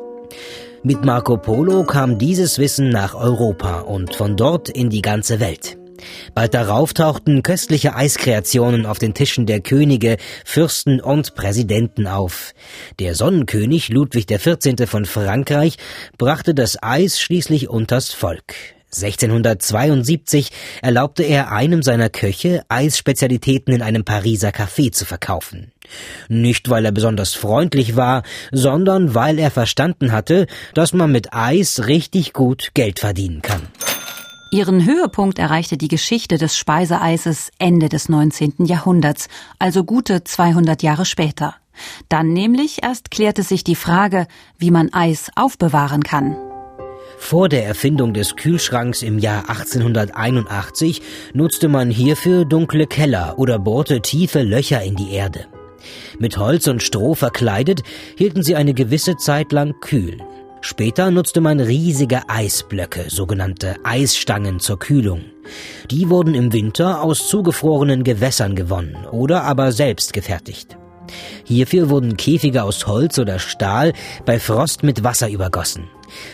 Mit 0.82 1.04
Marco 1.04 1.36
Polo 1.36 1.84
kam 1.84 2.18
dieses 2.18 2.58
Wissen 2.58 2.88
nach 2.88 3.14
Europa 3.14 3.80
und 3.80 4.16
von 4.16 4.36
dort 4.36 4.68
in 4.68 4.90
die 4.90 5.02
ganze 5.02 5.38
Welt. 5.38 5.78
Bald 6.34 6.54
darauf 6.54 6.94
tauchten 6.94 7.42
köstliche 7.42 7.94
Eiskreationen 7.94 8.86
auf 8.86 8.98
den 8.98 9.14
Tischen 9.14 9.46
der 9.46 9.60
Könige, 9.60 10.16
Fürsten 10.44 11.00
und 11.00 11.34
Präsidenten 11.34 12.06
auf. 12.06 12.52
Der 12.98 13.14
Sonnenkönig 13.14 13.88
Ludwig 13.88 14.26
XIV. 14.26 14.88
von 14.88 15.04
Frankreich 15.04 15.76
brachte 16.18 16.54
das 16.54 16.82
Eis 16.82 17.20
schließlich 17.20 17.68
unters 17.68 18.12
Volk. 18.12 18.54
1672 18.94 20.50
erlaubte 20.82 21.22
er 21.22 21.50
einem 21.50 21.82
seiner 21.82 22.10
Köche, 22.10 22.62
Eisspezialitäten 22.68 23.72
in 23.72 23.82
einem 23.82 24.04
Pariser 24.04 24.50
Café 24.50 24.92
zu 24.92 25.06
verkaufen. 25.06 25.72
Nicht, 26.28 26.68
weil 26.68 26.84
er 26.84 26.92
besonders 26.92 27.34
freundlich 27.34 27.96
war, 27.96 28.22
sondern 28.50 29.14
weil 29.14 29.38
er 29.38 29.50
verstanden 29.50 30.12
hatte, 30.12 30.46
dass 30.74 30.92
man 30.92 31.10
mit 31.10 31.32
Eis 31.32 31.86
richtig 31.86 32.32
gut 32.32 32.70
Geld 32.74 32.98
verdienen 32.98 33.40
kann. 33.42 33.62
Ihren 34.50 34.84
Höhepunkt 34.84 35.38
erreichte 35.38 35.78
die 35.78 35.88
Geschichte 35.88 36.36
des 36.36 36.58
Speiseeises 36.58 37.50
Ende 37.58 37.88
des 37.88 38.10
19. 38.10 38.66
Jahrhunderts, 38.66 39.28
also 39.58 39.84
gute 39.84 40.24
200 40.24 40.82
Jahre 40.82 41.06
später. 41.06 41.54
Dann 42.10 42.34
nämlich 42.34 42.82
erst 42.82 43.10
klärte 43.10 43.42
sich 43.42 43.64
die 43.64 43.76
Frage, 43.76 44.26
wie 44.58 44.70
man 44.70 44.92
Eis 44.92 45.30
aufbewahren 45.36 46.02
kann. 46.02 46.36
Vor 47.24 47.48
der 47.48 47.64
Erfindung 47.64 48.12
des 48.12 48.36
Kühlschranks 48.36 49.00
im 49.00 49.18
Jahr 49.18 49.48
1881 49.48 51.00
nutzte 51.32 51.68
man 51.68 51.88
hierfür 51.88 52.44
dunkle 52.44 52.86
Keller 52.86 53.38
oder 53.38 53.58
bohrte 53.58 54.02
tiefe 54.02 54.42
Löcher 54.42 54.82
in 54.82 54.96
die 54.96 55.12
Erde. 55.12 55.46
Mit 56.18 56.36
Holz 56.36 56.66
und 56.66 56.82
Stroh 56.82 57.14
verkleidet, 57.14 57.84
hielten 58.18 58.42
sie 58.42 58.56
eine 58.56 58.74
gewisse 58.74 59.16
Zeit 59.16 59.52
lang 59.52 59.80
kühl. 59.80 60.18
Später 60.60 61.10
nutzte 61.10 61.40
man 61.40 61.60
riesige 61.60 62.28
Eisblöcke, 62.28 63.04
sogenannte 63.08 63.76
Eisstangen 63.84 64.58
zur 64.58 64.78
Kühlung. 64.80 65.22
Die 65.90 66.10
wurden 66.10 66.34
im 66.34 66.52
Winter 66.52 67.02
aus 67.02 67.28
zugefrorenen 67.28 68.02
Gewässern 68.04 68.56
gewonnen 68.56 69.06
oder 69.10 69.44
aber 69.44 69.72
selbst 69.72 70.12
gefertigt. 70.12 70.76
Hierfür 71.44 71.88
wurden 71.88 72.16
Käfige 72.16 72.64
aus 72.64 72.86
Holz 72.86 73.18
oder 73.18 73.38
Stahl 73.38 73.92
bei 74.26 74.38
Frost 74.38 74.82
mit 74.82 75.02
Wasser 75.04 75.30
übergossen. 75.30 75.88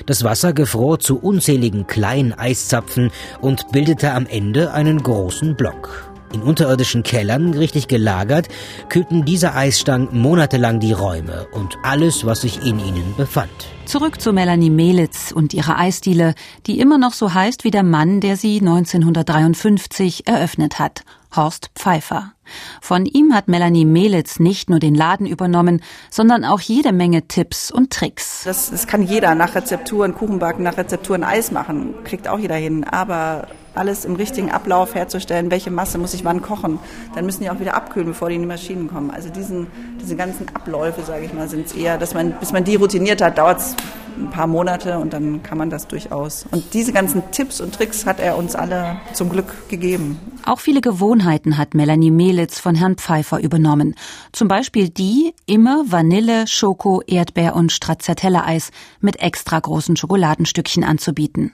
Das 0.07 0.25
Wasser 0.25 0.53
gefror 0.53 0.99
zu 1.01 1.19
unzähligen 1.19 1.87
kleinen 1.87 2.33
Eiszapfen 2.33 3.11
und 3.41 3.73
bildete 3.73 4.13
am 4.13 4.27
Ende 4.27 4.73
einen 4.73 5.03
großen 5.03 5.57
Block. 5.57 6.09
In 6.33 6.43
unterirdischen 6.43 7.03
Kellern, 7.03 7.55
richtig 7.55 7.89
gelagert, 7.89 8.49
kühlten 8.91 9.25
diese 9.25 9.55
Eisstangen 9.55 10.09
monatelang 10.13 10.79
die 10.79 10.93
Räume 10.93 11.47
und 11.53 11.79
alles, 11.83 12.27
was 12.27 12.43
sich 12.43 12.59
in 12.63 12.79
ihnen 12.79 13.15
befand. 13.17 13.51
Zurück 13.87 14.21
zu 14.21 14.35
Melanie 14.35 14.69
Melitz 14.69 15.33
und 15.33 15.55
ihrer 15.55 15.79
Eisdiele, 15.79 16.35
die 16.67 16.81
immer 16.81 16.99
noch 16.99 17.15
so 17.15 17.33
heißt 17.33 17.65
wie 17.65 17.71
der 17.71 17.83
Mann, 17.83 18.21
der 18.21 18.37
sie 18.37 18.59
1953 18.59 20.27
eröffnet 20.27 20.79
hat, 20.79 21.05
Horst 21.35 21.71
Pfeiffer. 21.75 22.33
Von 22.81 23.05
ihm 23.07 23.35
hat 23.35 23.49
Melanie 23.49 23.85
Melitz 23.85 24.41
nicht 24.41 24.71
nur 24.71 24.79
den 24.79 24.95
Laden 24.95 25.27
übernommen, 25.27 25.83
sondern 26.11 26.45
auch 26.45 26.61
jede 26.61 26.93
Menge 26.93 27.29
Tipps 27.29 27.71
und 27.71 27.93
Tricks. 27.93 28.43
Das, 28.45 28.71
das 28.71 28.87
kann 28.87 29.03
jeder 29.03 29.35
nach 29.35 29.55
Rezepturen 29.55 30.15
Kuchen 30.15 30.39
backen, 30.39 30.63
nach 30.63 30.77
Rezepturen 30.77 31.25
Eis 31.25 31.51
machen, 31.51 31.95
kriegt 32.05 32.29
auch 32.29 32.39
jeder 32.39 32.57
hin. 32.57 32.85
Aber 32.85 33.49
alles 33.75 34.05
im 34.05 34.17
richtigen 34.17 34.51
Ablauf 34.51 34.95
herzustellen, 34.95 35.51
welche 35.51 35.71
Masse 35.71 35.99
muss 35.99 36.15
ich 36.15 36.25
wann 36.25 36.43
kochen, 36.43 36.79
dann 37.15 37.25
müssen 37.27 37.43
die 37.43 37.51
auch 37.51 37.61
wieder 37.61 37.75
abkühlen, 37.75 38.09
bevor 38.09 38.29
die 38.29 38.35
in 38.35 38.43
die 38.43 38.49
Maschinen 38.49 38.89
kommen. 38.89 39.11
Also 39.11 39.29
diesen, 39.29 39.69
diese 40.01 40.17
ganzen 40.17 40.49
Abläufe, 40.55 41.03
sage 41.03 41.25
ich 41.25 41.33
mal, 41.33 41.49
sind 41.49 41.67
es 41.67 41.75
eher, 41.75 41.99
dass 41.99 42.15
man, 42.15 42.33
bis 42.41 42.53
man 42.53 42.65
die 42.65 42.77
routiniert 42.77 43.23
hat, 43.23 43.39
dauert 43.39 43.61
es 43.61 43.77
ein 44.17 44.31
paar 44.31 44.47
Monate 44.47 44.99
und 44.99 45.13
dann 45.13 45.43
kann 45.43 45.59
man 45.59 45.71
das 45.71 45.87
durchaus. 45.87 46.47
Und 46.51 46.75
diese 46.75 46.93
ganzen 46.93 47.23
Tipps 47.31 47.61
und 47.61 47.75
Tricks 47.75 48.07
hat 48.07 48.21
er 48.21 48.37
uns 48.37 48.55
alle 48.55 48.97
zum 49.13 49.29
Glück 49.29 49.69
gegeben. 49.69 50.19
Auch 50.45 50.61
viele 50.61 50.81
Gewohnheiten 50.81 51.59
hat 51.59 51.75
Melanie 51.75 52.11
Melitz 52.11 52.59
von 52.59 52.75
Herrn 52.75 52.97
Pfeiffer 52.97 53.41
übernommen. 53.41 53.95
Zum 54.33 54.49
Beispiel 54.49 54.89
die, 54.89 55.35
immer 55.47 55.85
Vanille, 55.87 56.47
Schoko, 56.47 57.03
Erdbeer 57.07 57.55
und 57.55 57.71
Stracciatella-Eis 57.73 58.71
mit 59.01 59.21
extra 59.21 59.59
großen 59.59 59.97
Schokoladenstückchen 59.97 60.85
anzubieten. 60.85 61.53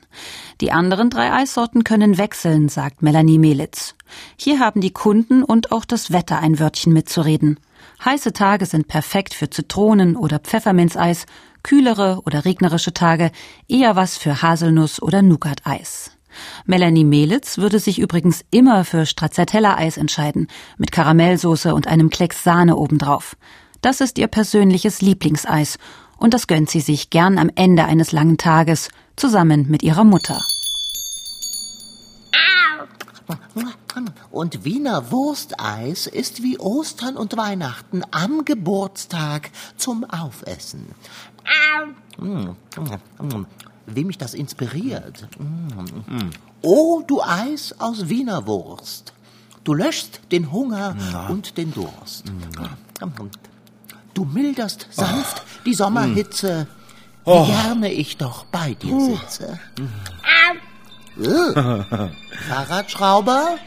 Die 0.60 0.70
anderen 0.70 1.10
drei 1.10 1.32
Eissorten 1.32 1.82
können 1.84 2.18
wechseln, 2.18 2.68
sagt 2.68 3.02
Melanie 3.02 3.38
Melitz. 3.38 3.94
Hier 4.36 4.60
haben 4.60 4.80
die 4.80 4.92
Kunden 4.92 5.42
und 5.42 5.72
auch 5.72 5.84
das 5.84 6.12
Wetter 6.12 6.38
ein 6.38 6.60
Wörtchen 6.60 6.92
mitzureden. 6.92 7.58
Heiße 8.04 8.34
Tage 8.34 8.66
sind 8.66 8.86
perfekt 8.86 9.32
für 9.32 9.48
Zitronen- 9.48 10.16
oder 10.16 10.38
Pfefferminzeis, 10.38 11.24
kühlere 11.62 12.20
oder 12.26 12.44
regnerische 12.44 12.92
Tage 12.92 13.30
eher 13.66 13.96
was 13.96 14.18
für 14.18 14.42
Haselnuss- 14.42 15.00
oder 15.00 15.22
Nougat-Eis. 15.22 16.10
Melanie 16.66 17.04
Melitz 17.04 17.56
würde 17.56 17.78
sich 17.78 17.98
übrigens 17.98 18.44
immer 18.50 18.84
für 18.84 19.06
Stracciatella-Eis 19.06 19.96
entscheiden, 19.96 20.48
mit 20.76 20.92
Karamellsoße 20.92 21.74
und 21.74 21.86
einem 21.86 22.10
Klecks 22.10 22.44
Sahne 22.44 22.76
obendrauf. 22.76 23.36
Das 23.80 24.02
ist 24.02 24.18
ihr 24.18 24.26
persönliches 24.26 25.00
Lieblingseis 25.00 25.78
und 26.18 26.34
das 26.34 26.46
gönnt 26.46 26.68
sie 26.68 26.80
sich 26.80 27.08
gern 27.08 27.38
am 27.38 27.50
Ende 27.54 27.86
eines 27.86 28.12
langen 28.12 28.36
Tages 28.36 28.90
zusammen 29.16 29.70
mit 29.70 29.82
ihrer 29.82 30.04
Mutter. 30.04 30.40
Und 34.30 34.64
Wiener 34.64 35.10
Wursteis 35.10 36.06
ist 36.06 36.42
wie 36.42 36.58
Ostern 36.58 37.16
und 37.16 37.36
Weihnachten 37.36 38.02
am 38.10 38.44
Geburtstag 38.44 39.50
zum 39.76 40.04
Aufessen. 40.04 40.94
Wie 43.86 44.04
mich 44.04 44.18
das 44.18 44.34
inspiriert. 44.34 45.28
Oh, 46.62 47.02
du 47.06 47.22
Eis 47.22 47.74
aus 47.78 48.08
Wiener 48.08 48.46
Wurst. 48.46 49.12
Du 49.64 49.74
löschst 49.74 50.20
den 50.30 50.52
Hunger 50.52 50.96
und 51.28 51.56
den 51.56 51.72
Durst. 51.72 52.24
Du 54.12 54.24
milderst 54.24 54.88
sanft 54.90 55.42
die 55.64 55.74
Sommerhitze, 55.74 56.66
wie 57.24 57.46
gerne 57.46 57.92
ich 57.92 58.16
doch 58.16 58.44
bei 58.44 58.74
dir 58.74 59.00
sitze. 59.00 59.58
Äh, 59.78 60.58
Fahrradschrauber? 62.48 63.58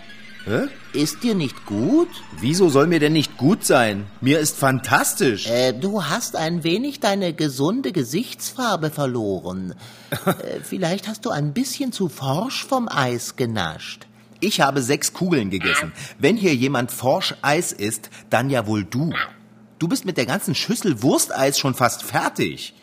Hä? 0.46 0.68
Ist 0.94 1.24
dir 1.24 1.36
nicht 1.36 1.66
gut? 1.66 2.08
Wieso 2.40 2.70
soll 2.70 2.88
mir 2.88 3.00
denn 3.00 3.14
nicht 3.14 3.38
gut 3.38 3.66
sein? 3.66 4.06
Mir 4.22 4.40
ist 4.40 4.58
fantastisch. 4.58 5.48
Äh, 5.48 5.74
du 5.74 6.06
hast 6.06 6.36
ein 6.36 6.64
wenig 6.64 7.00
deine 7.02 7.34
gesunde 7.34 7.92
Gesichtsfarbe 7.92 8.90
verloren. 8.90 9.76
äh, 10.26 10.62
vielleicht 10.64 11.08
hast 11.08 11.26
du 11.26 11.30
ein 11.30 11.54
bisschen 11.54 11.92
zu 11.92 12.08
forsch 12.08 12.66
vom 12.66 12.88
Eis 12.88 13.36
genascht. 13.36 14.08
Ich 14.40 14.62
habe 14.62 14.82
sechs 14.82 15.14
Kugeln 15.14 15.50
gegessen. 15.50 15.92
Wenn 16.20 16.38
hier 16.38 16.56
jemand 16.56 16.92
forsch 16.92 17.36
Eis 17.42 17.72
isst, 17.72 18.10
dann 18.30 18.50
ja 18.50 18.68
wohl 18.68 18.84
du. 18.86 19.12
Du 19.80 19.88
bist 19.88 20.06
mit 20.06 20.18
der 20.18 20.26
ganzen 20.26 20.56
Schüssel 20.56 21.02
Wursteis 21.02 21.60
schon 21.60 21.74
fast 21.74 22.04
fertig. 22.04 22.74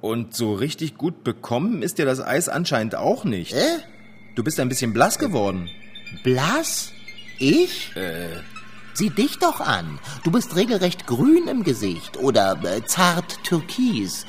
Und 0.00 0.34
so 0.34 0.54
richtig 0.54 0.96
gut 0.96 1.24
bekommen 1.24 1.82
ist 1.82 1.98
dir 1.98 2.06
das 2.06 2.20
Eis 2.20 2.48
anscheinend 2.48 2.94
auch 2.94 3.24
nicht. 3.24 3.52
Äh? 3.52 3.78
Du 4.34 4.42
bist 4.42 4.58
ein 4.60 4.68
bisschen 4.68 4.92
blass 4.92 5.18
geworden. 5.18 5.68
Blass? 6.22 6.92
Ich? 7.38 7.94
Äh. 7.96 8.28
Sieh 8.94 9.10
dich 9.10 9.38
doch 9.38 9.60
an. 9.60 9.98
Du 10.24 10.30
bist 10.30 10.56
regelrecht 10.56 11.06
grün 11.06 11.46
im 11.48 11.62
Gesicht 11.64 12.16
oder 12.18 12.58
äh, 12.64 12.84
zart 12.84 13.42
türkis. 13.44 14.26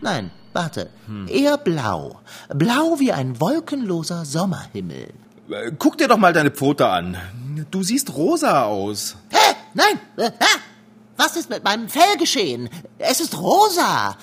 Nein, 0.00 0.30
warte. 0.52 0.90
Eher 1.28 1.56
blau. 1.58 2.20
Blau 2.54 2.98
wie 3.00 3.12
ein 3.12 3.40
wolkenloser 3.40 4.24
Sommerhimmel. 4.24 5.08
Äh, 5.50 5.72
Guck 5.78 5.98
dir 5.98 6.08
doch 6.08 6.18
mal 6.18 6.32
deine 6.32 6.50
Pfote 6.50 6.86
an. 6.88 7.16
Du 7.70 7.82
siehst 7.82 8.14
rosa 8.14 8.64
aus. 8.64 9.16
nein. 9.74 9.98
Äh, 10.16 10.30
was 11.16 11.36
ist 11.36 11.48
mit 11.50 11.64
meinem 11.64 11.88
Fell 11.88 12.16
geschehen? 12.18 12.68
Es 12.98 13.20
ist 13.20 13.38
rosa. 13.38 14.16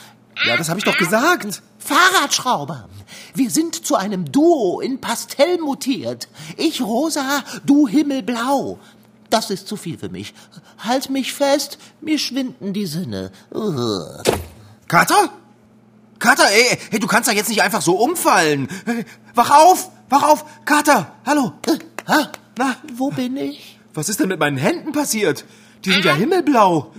Ja, 0.46 0.58
das 0.58 0.70
habe 0.70 0.80
ich 0.80 0.86
doch 0.86 0.98
gesagt. 0.98 1.62
Fahrradschrauber. 1.80 2.90
Wir 3.34 3.50
sind 3.50 3.86
zu 3.86 3.96
einem 3.96 4.32
Duo 4.32 4.80
in 4.82 5.00
Pastell 5.00 5.60
mutiert. 5.60 6.28
Ich 6.58 6.82
rosa, 6.82 7.44
du 7.66 7.88
himmelblau. 7.88 8.80
Das 9.30 9.50
ist 9.50 9.68
zu 9.68 9.78
viel 9.78 9.98
für 9.98 10.10
mich. 10.10 10.34
Halt 10.80 11.10
mich 11.10 11.34
fest, 11.34 11.78
mir 12.02 12.20
schwinden 12.20 12.74
die 12.74 12.86
Sinne. 12.86 13.32
Ugh. 13.54 14.22
Kater? 14.88 15.30
Kater, 16.20 16.50
ey, 16.52 16.78
hey, 16.90 17.00
du 17.00 17.08
kannst 17.08 17.30
da 17.30 17.34
jetzt 17.34 17.50
nicht 17.50 17.62
einfach 17.62 17.82
so 17.82 17.96
umfallen. 17.96 18.68
Wach 19.34 19.50
auf, 19.50 19.90
wach 20.10 20.24
auf. 20.24 20.46
Kater, 20.66 21.14
hallo. 21.26 21.54
Äh, 21.66 21.78
Na? 22.58 22.76
Wo 22.94 23.10
bin 23.10 23.38
ich? 23.38 23.80
Was 23.94 24.10
ist 24.10 24.20
denn 24.20 24.28
mit 24.28 24.40
meinen 24.40 24.58
Händen 24.58 24.92
passiert? 24.92 25.46
Die 25.86 25.92
sind 25.92 26.04
ja 26.06 26.14
himmelblau. 26.14 26.92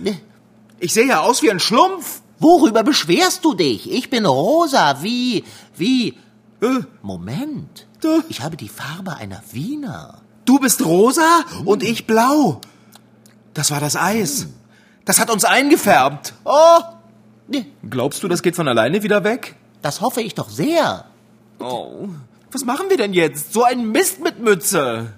Ich 0.79 0.93
sehe 0.93 1.05
ja 1.05 1.21
aus 1.21 1.41
wie 1.43 1.51
ein 1.51 1.59
Schlumpf. 1.59 2.22
Worüber 2.43 2.83
beschwerst 2.83 3.45
du 3.45 3.53
dich? 3.53 3.89
Ich 3.89 4.09
bin 4.09 4.25
rosa, 4.25 5.01
wie, 5.01 5.45
wie... 5.77 6.09
Äh, 6.61 6.81
Moment. 7.01 7.87
Äh. 8.03 8.19
Ich 8.27 8.41
habe 8.41 8.57
die 8.57 8.67
Farbe 8.67 9.15
einer 9.15 9.41
Wiener. 9.53 10.21
Du 10.43 10.59
bist 10.59 10.83
rosa 10.85 11.45
und 11.63 11.83
ich 11.83 12.05
blau. 12.05 12.59
Das 13.53 13.71
war 13.71 13.79
das 13.79 13.95
Eis. 13.95 14.47
Das 15.05 15.21
hat 15.21 15.31
uns 15.31 15.45
eingefärbt. 15.45 16.33
Oh, 16.43 16.79
Glaubst 17.89 18.23
du, 18.23 18.27
das 18.27 18.41
geht 18.41 18.57
von 18.57 18.67
alleine 18.67 19.03
wieder 19.03 19.23
weg? 19.23 19.55
das 19.81 20.01
hoffe 20.01 20.21
ich 20.21 20.33
doch 20.35 20.49
sehr. 20.49 21.05
Oh, 21.59 22.09
was 22.51 22.65
machen 22.65 22.89
wir 22.89 22.97
denn 22.97 23.13
jetzt? 23.13 23.53
So 23.53 23.63
ein 23.63 23.91
Mist 23.91 24.21
mit 24.21 24.39
Mütze. 24.39 25.13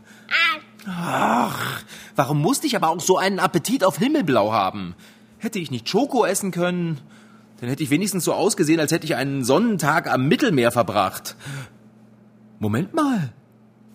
Ach, 0.87 1.81
warum 2.15 2.39
musste 2.39 2.67
ich 2.67 2.75
aber 2.75 2.89
auch 2.89 2.99
so 2.99 3.17
einen 3.17 3.39
Appetit 3.39 3.83
auf 3.83 3.97
Himmelblau 3.97 4.51
haben? 4.51 4.95
Hätte 5.45 5.59
ich 5.59 5.69
nicht 5.69 5.87
Schoko 5.87 6.25
essen 6.25 6.49
können, 6.49 7.01
dann 7.59 7.69
hätte 7.69 7.83
ich 7.83 7.91
wenigstens 7.91 8.23
so 8.23 8.33
ausgesehen, 8.33 8.79
als 8.79 8.91
hätte 8.91 9.05
ich 9.05 9.13
einen 9.13 9.43
Sonnentag 9.43 10.11
am 10.11 10.27
Mittelmeer 10.27 10.71
verbracht. 10.71 11.35
Moment 12.57 12.95
mal. 12.95 13.31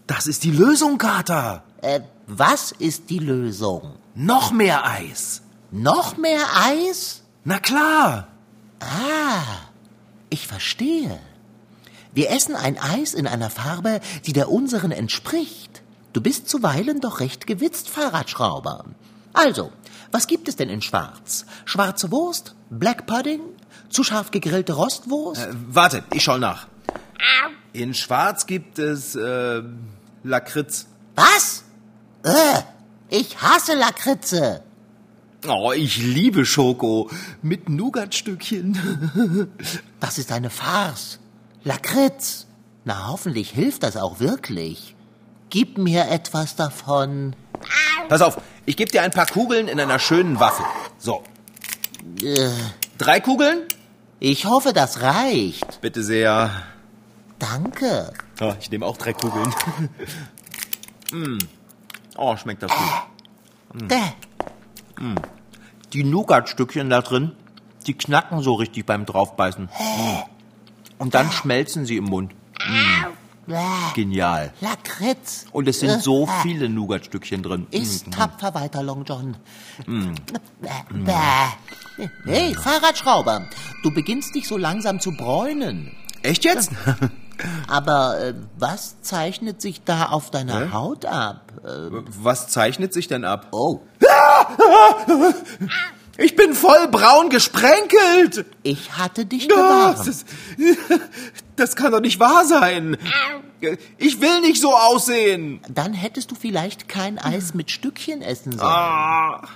Das 0.07 0.29
ist 0.29 0.45
die 0.45 0.53
Lösung, 0.53 0.97
Kater. 0.97 1.65
Äh, 1.83 2.03
was 2.29 2.71
ist 2.71 3.11
die 3.11 3.19
Lösung? 3.19 3.97
Noch 4.15 4.53
mehr 4.53 4.87
Eis. 4.87 5.43
Noch 5.73 6.17
mehr 6.17 6.45
Eis? 6.55 7.25
Na 7.43 7.59
klar. 7.59 8.29
Ah, 8.79 9.43
ich 10.29 10.47
verstehe. 10.47 11.19
Wir 12.15 12.31
essen 12.31 12.55
ein 12.55 12.79
Eis 12.79 13.13
in 13.13 13.27
einer 13.27 13.51
Farbe, 13.51 14.01
die 14.25 14.33
der 14.33 14.53
unseren 14.53 14.93
entspricht. 14.93 15.83
Du 16.13 16.21
bist 16.21 16.49
zuweilen 16.49 17.01
doch 17.01 17.19
recht 17.19 17.49
gewitzt, 17.49 17.89
Fahrradschrauber. 17.89 18.85
Also, 19.33 19.73
was 20.13 20.27
gibt 20.27 20.49
es 20.49 20.57
denn 20.57 20.69
in 20.69 20.83
Schwarz? 20.83 21.47
Schwarze 21.65 22.11
Wurst? 22.11 22.55
Black 22.71 23.07
Pudding? 23.07 23.41
Zu 23.89 24.05
scharf 24.05 24.31
gegrillte 24.31 24.73
Rostwurst? 24.75 25.43
Äh, 25.43 25.53
warte, 25.69 26.05
ich 26.13 26.23
schau 26.23 26.39
nach. 26.39 26.67
In 27.73 27.95
Schwarz 27.95 28.47
gibt 28.47 28.79
es 28.79 29.15
äh, 29.15 29.63
Lakritz. 30.25 30.87
Was? 31.15 31.65
Äh, 32.25 32.63
ich 33.09 33.41
hasse 33.41 33.75
Lakritze. 33.75 34.63
Oh, 35.49 35.73
ich 35.73 35.99
liebe 35.99 36.45
Schoko 36.45 37.11
mit 37.43 37.69
Nougatstückchen. 37.69 39.49
Das 40.01 40.17
ist 40.19 40.33
eine 40.33 40.49
Farce. 40.51 41.19
Lakritz. 41.63 42.47
Na, 42.85 43.09
hoffentlich 43.09 43.51
hilft 43.51 43.83
das 43.83 43.97
auch 43.99 44.19
wirklich. 44.19 44.97
Gib 45.51 45.77
mir 45.77 46.09
etwas 46.09 46.57
davon. 46.57 47.37
Pass 48.09 48.23
auf, 48.23 48.39
ich 48.67 48.77
gebe 48.77 48.91
dir 48.91 49.03
ein 49.03 49.11
paar 49.11 49.27
Kugeln 49.27 49.69
in 49.69 49.79
einer 49.79 49.99
schönen 49.99 50.41
Waffel. 50.41 50.65
So, 50.99 51.23
drei 52.99 53.21
Kugeln? 53.21 53.65
Ich 54.19 54.45
hoffe, 54.45 54.73
das 54.73 55.01
reicht. 55.03 55.81
Bitte 55.81 56.03
sehr. 56.03 56.51
Danke. 57.39 58.13
Oh, 58.41 58.53
ich 58.61 58.71
nehme 58.71 58.85
auch 58.85 58.97
drei 58.97 59.13
Kugeln. 59.15 59.55
mm. 61.13 61.39
Oh, 62.17 62.37
schmeckt 62.37 62.63
das 62.63 62.71
gut. 62.71 63.91
Däh. 63.91 63.97
Die 65.93 66.05
Nougatstückchen 66.05 66.91
da 66.91 67.01
drin, 67.01 67.33
die 67.87 67.95
knacken 67.95 68.43
so 68.43 68.55
richtig 68.55 68.85
beim 68.85 69.07
draufbeißen. 69.07 69.71
Und 70.99 71.15
dann 71.15 71.33
schmelzen 71.33 71.87
sie 71.87 71.97
im 71.97 72.05
Mund. 72.05 72.33
Genial. 73.95 74.53
Lakritz. 74.61 75.47
Und 75.53 75.67
es 75.69 75.81
sind 75.81 76.03
so 76.03 76.25
Äh, 76.27 76.43
viele 76.43 76.69
Nougatstückchen 76.69 77.43
drin. 77.43 77.67
Iss 77.71 78.07
Mm. 78.07 78.11
tapfer 78.13 78.55
weiter, 78.55 78.83
Long 78.83 79.05
John. 79.05 79.37
Bäh, 79.87 80.69
bäh. 80.91 82.09
Hey, 82.25 82.55
Fahrradschrauber, 82.55 83.47
du 83.83 83.93
beginnst 83.93 84.35
dich 84.35 84.47
so 84.47 84.57
langsam 84.57 85.01
zu 85.01 85.13
bräunen. 85.13 85.97
Echt 86.23 86.45
jetzt? 86.45 86.71
Aber 87.69 88.21
äh, 88.21 88.35
was 88.59 89.01
zeichnet 89.01 89.63
sich 89.63 89.83
da 89.83 90.07
auf 90.11 90.31
deiner 90.31 90.67
Hä? 90.67 90.73
Haut 90.73 91.07
ab? 91.07 91.51
Äh, 91.65 91.69
Was 92.23 92.49
zeichnet 92.49 92.93
sich 92.93 93.09
denn 93.09 93.25
ab? 93.25 93.49
oh, 93.53 93.81
Ich 96.19 96.37
bin 96.37 96.53
voll 96.53 96.89
braun 96.89 97.31
gesprenkelt. 97.31 98.45
ich 98.63 98.93
hatte 98.99 99.25
dich 99.25 99.49
gewarnt. 99.49 100.07
das, 101.61 101.77
kann 101.77 101.93
doch 101.93 102.01
nicht 102.01 102.19
wahr 102.19 102.45
sein. 102.45 102.97
Ich 103.99 104.21
will 104.21 104.41
nicht 104.41 104.61
so 104.61 104.75
aussehen. 104.75 105.61
Dann 105.69 105.93
hättest 105.93 106.31
du 106.31 106.35
vielleicht 106.35 106.89
kein 106.89 107.19
Eis 107.19 107.55
mit 107.55 107.71
Stückchen 107.71 108.23
essen 108.23 108.53
sollen. 108.53 108.63
Ah, 108.63 109.49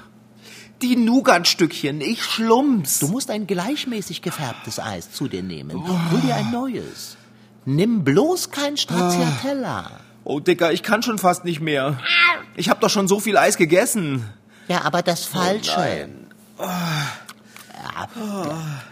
die 0.82 0.96
Nougatstückchen, 0.96 2.00
ich 2.00 2.22
schlumps. 2.22 2.98
Du 2.98 3.08
musst 3.08 3.30
ein 3.30 3.46
gleichmäßig 3.46 4.20
gefärbtes 4.22 4.78
Eis 4.78 5.10
zu 5.12 5.28
dir 5.28 5.42
nehmen. 5.42 5.88
Hol 5.88 6.20
dir 6.20 6.34
ein 6.34 6.50
neues. 6.50 7.16
Nimm 7.64 8.04
bloß 8.04 8.50
kein 8.50 8.76
Stracciatella. 8.76 9.90
Oh, 10.24 10.40
Dicker, 10.40 10.72
ich 10.72 10.82
kann 10.82 11.02
schon 11.02 11.18
fast 11.18 11.44
nicht 11.44 11.60
mehr. 11.60 11.98
Ich 12.56 12.68
hab 12.68 12.80
doch 12.80 12.90
schon 12.90 13.08
so 13.08 13.20
viel 13.20 13.36
Eis 13.36 13.56
gegessen. 13.56 14.28
Ja, 14.68 14.82
aber 14.82 15.02
das 15.02 15.24
Falsche. 15.24 15.72
nein. 15.76 16.26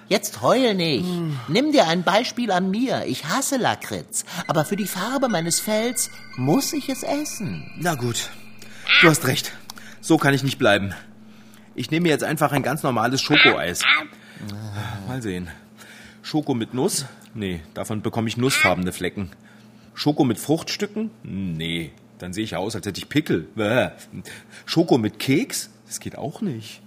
Jetzt 0.09 0.43
heul 0.43 0.75
nicht. 0.75 1.07
Nimm 1.49 1.73
dir 1.73 1.87
ein 1.87 2.03
Beispiel 2.03 2.51
an 2.51 2.71
mir. 2.71 3.05
Ich 3.07 3.25
hasse 3.25 3.57
Lakritz. 3.57 4.25
Aber 4.47 4.65
für 4.65 4.77
die 4.77 4.87
Farbe 4.87 5.29
meines 5.29 5.61
Fells 5.61 6.11
muss 6.37 6.73
ich 6.73 6.89
es 6.89 7.03
essen. 7.03 7.71
Na 7.79 7.95
gut, 7.95 8.31
du 9.01 9.09
hast 9.09 9.27
recht. 9.27 9.53
So 10.01 10.19
kann 10.19 10.35
ich 10.35 10.43
nicht 10.43 10.59
bleiben. 10.59 10.95
Ich 11.75 11.91
nehme 11.91 12.09
jetzt 12.09 12.25
einfach 12.25 12.53
ein 12.53 12.63
ganz 12.63 12.83
normales 12.83 13.23
Schokoeis. 13.23 13.83
Mal 15.09 15.23
sehen. 15.23 15.49
Schoko 16.23 16.53
mit 16.55 16.75
Nuss? 16.75 17.07
Nee, 17.35 17.63
davon 17.73 18.03
bekomme 18.03 18.29
ich 18.29 18.37
nussfarbene 18.37 18.93
Flecken. 18.93 19.31
Schoko 19.95 20.25
mit 20.25 20.39
Fruchtstücken? 20.39 21.11
Nee, 21.23 21.93
dann 22.19 22.33
sehe 22.33 22.45
ich 22.45 22.57
aus, 22.57 22.77
als 22.77 22.87
hätte 22.87 22.99
ich 22.99 23.09
Pickel. 23.09 23.49
Schoko 24.67 24.99
mit 24.99 25.19
Keks? 25.19 25.71
Das 25.87 25.99
geht 25.99 26.19
auch 26.19 26.43
nicht. 26.43 26.82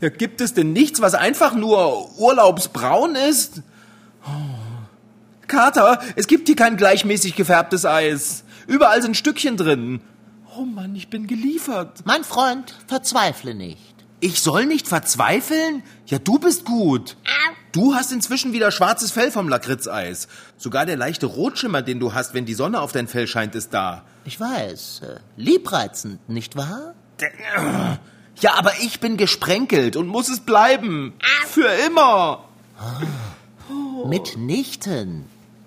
Ja, 0.00 0.10
gibt 0.10 0.40
es 0.40 0.52
denn 0.54 0.72
nichts, 0.72 1.00
was 1.00 1.14
einfach 1.14 1.54
nur 1.54 2.18
urlaubsbraun 2.18 3.14
ist? 3.14 3.62
Oh. 4.26 4.66
Kater, 5.46 6.00
es 6.16 6.26
gibt 6.26 6.48
hier 6.48 6.56
kein 6.56 6.76
gleichmäßig 6.76 7.34
gefärbtes 7.34 7.86
Eis. 7.86 8.44
Überall 8.66 9.00
sind 9.00 9.16
Stückchen 9.16 9.56
drin. 9.56 10.00
Oh 10.58 10.64
Mann, 10.64 10.96
ich 10.96 11.08
bin 11.08 11.26
geliefert. 11.26 12.00
Mein 12.04 12.24
Freund, 12.24 12.74
verzweifle 12.86 13.54
nicht. 13.54 13.94
Ich 14.20 14.40
soll 14.40 14.66
nicht 14.66 14.88
verzweifeln? 14.88 15.82
Ja, 16.06 16.18
du 16.18 16.38
bist 16.38 16.64
gut. 16.64 17.16
Du 17.72 17.94
hast 17.94 18.10
inzwischen 18.12 18.54
wieder 18.54 18.70
schwarzes 18.70 19.10
Fell 19.10 19.30
vom 19.30 19.48
Lakritzeis. 19.48 20.28
Sogar 20.56 20.86
der 20.86 20.96
leichte 20.96 21.26
Rotschimmer, 21.26 21.82
den 21.82 22.00
du 22.00 22.14
hast, 22.14 22.32
wenn 22.32 22.46
die 22.46 22.54
Sonne 22.54 22.80
auf 22.80 22.92
dein 22.92 23.06
Fell 23.06 23.26
scheint, 23.26 23.54
ist 23.54 23.74
da. 23.74 24.04
Ich 24.24 24.40
weiß, 24.40 25.02
äh, 25.04 25.20
liebreizend, 25.36 26.26
nicht 26.28 26.56
wahr? 26.56 26.94
Ja, 28.40 28.54
aber 28.54 28.72
ich 28.82 29.00
bin 29.00 29.16
gesprenkelt 29.16 29.96
und 29.96 30.08
muss 30.08 30.28
es 30.28 30.40
bleiben. 30.40 31.14
Für 31.46 31.68
immer. 31.86 32.44
Mitnichten. 34.06 35.24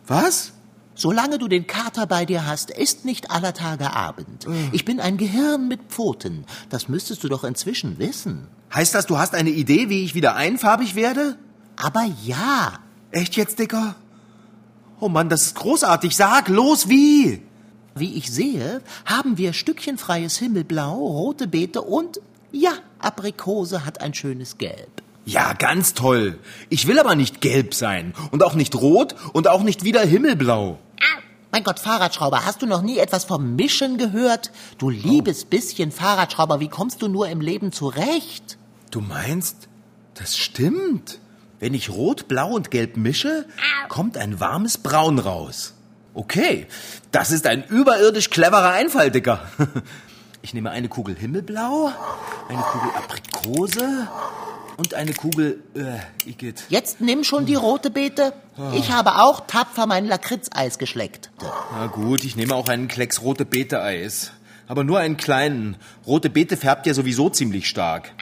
Was? 0.08 0.54
Solange 0.96 1.38
du 1.38 1.48
den 1.48 1.66
Kater 1.66 2.06
bei 2.06 2.26
dir 2.26 2.46
hast, 2.46 2.70
ist 2.70 3.06
nicht 3.06 3.32
aller 3.32 3.54
Tage 3.54 3.94
Abend. 3.94 4.46
Ich 4.72 4.86
bin 4.86 5.00
ein 5.00 5.18
Gehirn 5.18 5.68
mit 5.68 5.80
Pfoten. 5.90 6.46
Das 6.70 6.90
müsstest 6.90 7.24
du 7.24 7.30
doch 7.30 7.44
inzwischen 7.44 7.98
wissen. 8.00 8.48
Heißt 8.74 8.94
das, 8.94 9.06
du 9.08 9.18
hast 9.18 9.34
eine 9.34 9.50
Idee, 9.50 9.90
wie 9.90 10.04
ich 10.04 10.14
wieder 10.14 10.36
einfarbig 10.36 10.96
werde? 10.96 11.38
Aber 11.78 12.06
ja, 12.24 12.80
Echt 13.12 13.36
jetzt, 13.36 13.58
Dicker? 13.58 13.96
Oh 15.00 15.10
Mann, 15.10 15.30
das 15.30 15.48
ist 15.48 15.56
großartig. 15.56 16.16
Sag, 16.16 16.48
los, 16.48 16.90
wie? 16.90 17.42
wie 17.96 18.14
ich 18.14 18.32
sehe, 18.32 18.82
haben 19.06 19.38
wir 19.38 19.52
stückchenfreies 19.52 20.38
Himmelblau, 20.38 20.96
rote 20.96 21.48
Beete 21.48 21.82
und, 21.82 22.22
ja, 22.52 22.72
Aprikose 23.00 23.86
hat 23.86 24.02
ein 24.02 24.14
schönes 24.14 24.58
Gelb. 24.58 25.02
Ja, 25.26 25.54
ganz 25.54 25.94
toll. 25.94 26.40
Ich 26.70 26.88
will 26.88 27.00
aber 27.00 27.16
nicht 27.16 27.42
gelb 27.42 27.76
sein 27.76 28.14
und 28.32 28.44
auch 28.44 28.56
nicht 28.56 28.76
rot 28.76 29.16
und 29.34 29.48
auch 29.48 29.62
nicht 29.62 29.84
wieder 29.84 30.02
himmelblau. 30.02 30.80
Mein 31.52 31.64
Gott, 31.64 31.80
Fahrradschrauber, 31.80 32.46
hast 32.46 32.62
du 32.62 32.68
noch 32.68 32.84
nie 32.84 33.00
etwas 33.00 33.26
vom 33.26 33.56
Mischen 33.56 33.98
gehört? 33.98 34.52
Du 34.78 34.90
liebes 34.90 35.46
bisschen 35.46 35.92
Fahrradschrauber, 35.92 36.60
wie 36.60 36.68
kommst 36.68 37.02
du 37.02 37.08
nur 37.08 37.28
im 37.28 37.42
Leben 37.42 37.72
zurecht? 37.72 38.58
Du 38.92 39.02
meinst, 39.02 39.68
das 40.14 40.38
stimmt? 40.38 41.20
Wenn 41.60 41.74
ich 41.74 41.90
rot, 41.90 42.28
blau 42.28 42.52
und 42.52 42.72
gelb 42.72 42.98
mische, 42.98 43.46
kommt 43.88 44.16
ein 44.16 44.40
warmes 44.40 44.78
Braun 44.78 45.18
raus. 45.18 45.74
Okay, 46.14 46.68
das 47.12 47.32
ist 47.32 47.48
ein 47.48 47.64
überirdisch 47.64 48.30
cleverer 48.30 48.72
Einfall, 48.72 49.12
Dicker. 49.12 49.50
Ich 50.42 50.54
nehme 50.54 50.72
eine 50.72 50.88
Kugel 50.88 51.16
Himmelblau, 51.16 51.92
eine 52.48 52.62
Kugel 52.62 52.90
Aprikose 52.96 54.08
und 54.78 54.94
eine 54.94 55.14
Kugel 55.14 55.62
äh, 55.76 56.30
Igitt. 56.30 56.64
Jetzt 56.70 57.02
nimm 57.02 57.24
schon 57.26 57.46
die 57.46 57.56
rote 57.56 57.90
Beete. 57.90 58.34
Ich 58.74 58.92
habe 58.92 59.18
auch 59.18 59.42
tapfer 59.48 59.86
mein 59.86 60.06
Lakritzeis 60.06 60.78
geschleckt. 60.78 61.30
Na 61.74 61.88
gut, 61.88 62.24
ich 62.24 62.38
nehme 62.38 62.56
auch 62.56 62.70
einen 62.70 62.88
Klecks 62.88 63.22
rote 63.22 63.46
Beete 63.46 63.82
Eis. 63.82 64.32
Aber 64.68 64.84
nur 64.84 65.00
einen 65.00 65.18
kleinen. 65.18 65.78
Rote 66.06 66.30
Beete 66.30 66.56
färbt 66.56 66.86
ja 66.86 66.94
sowieso 66.94 67.30
ziemlich 67.30 67.68
stark. 67.68 68.14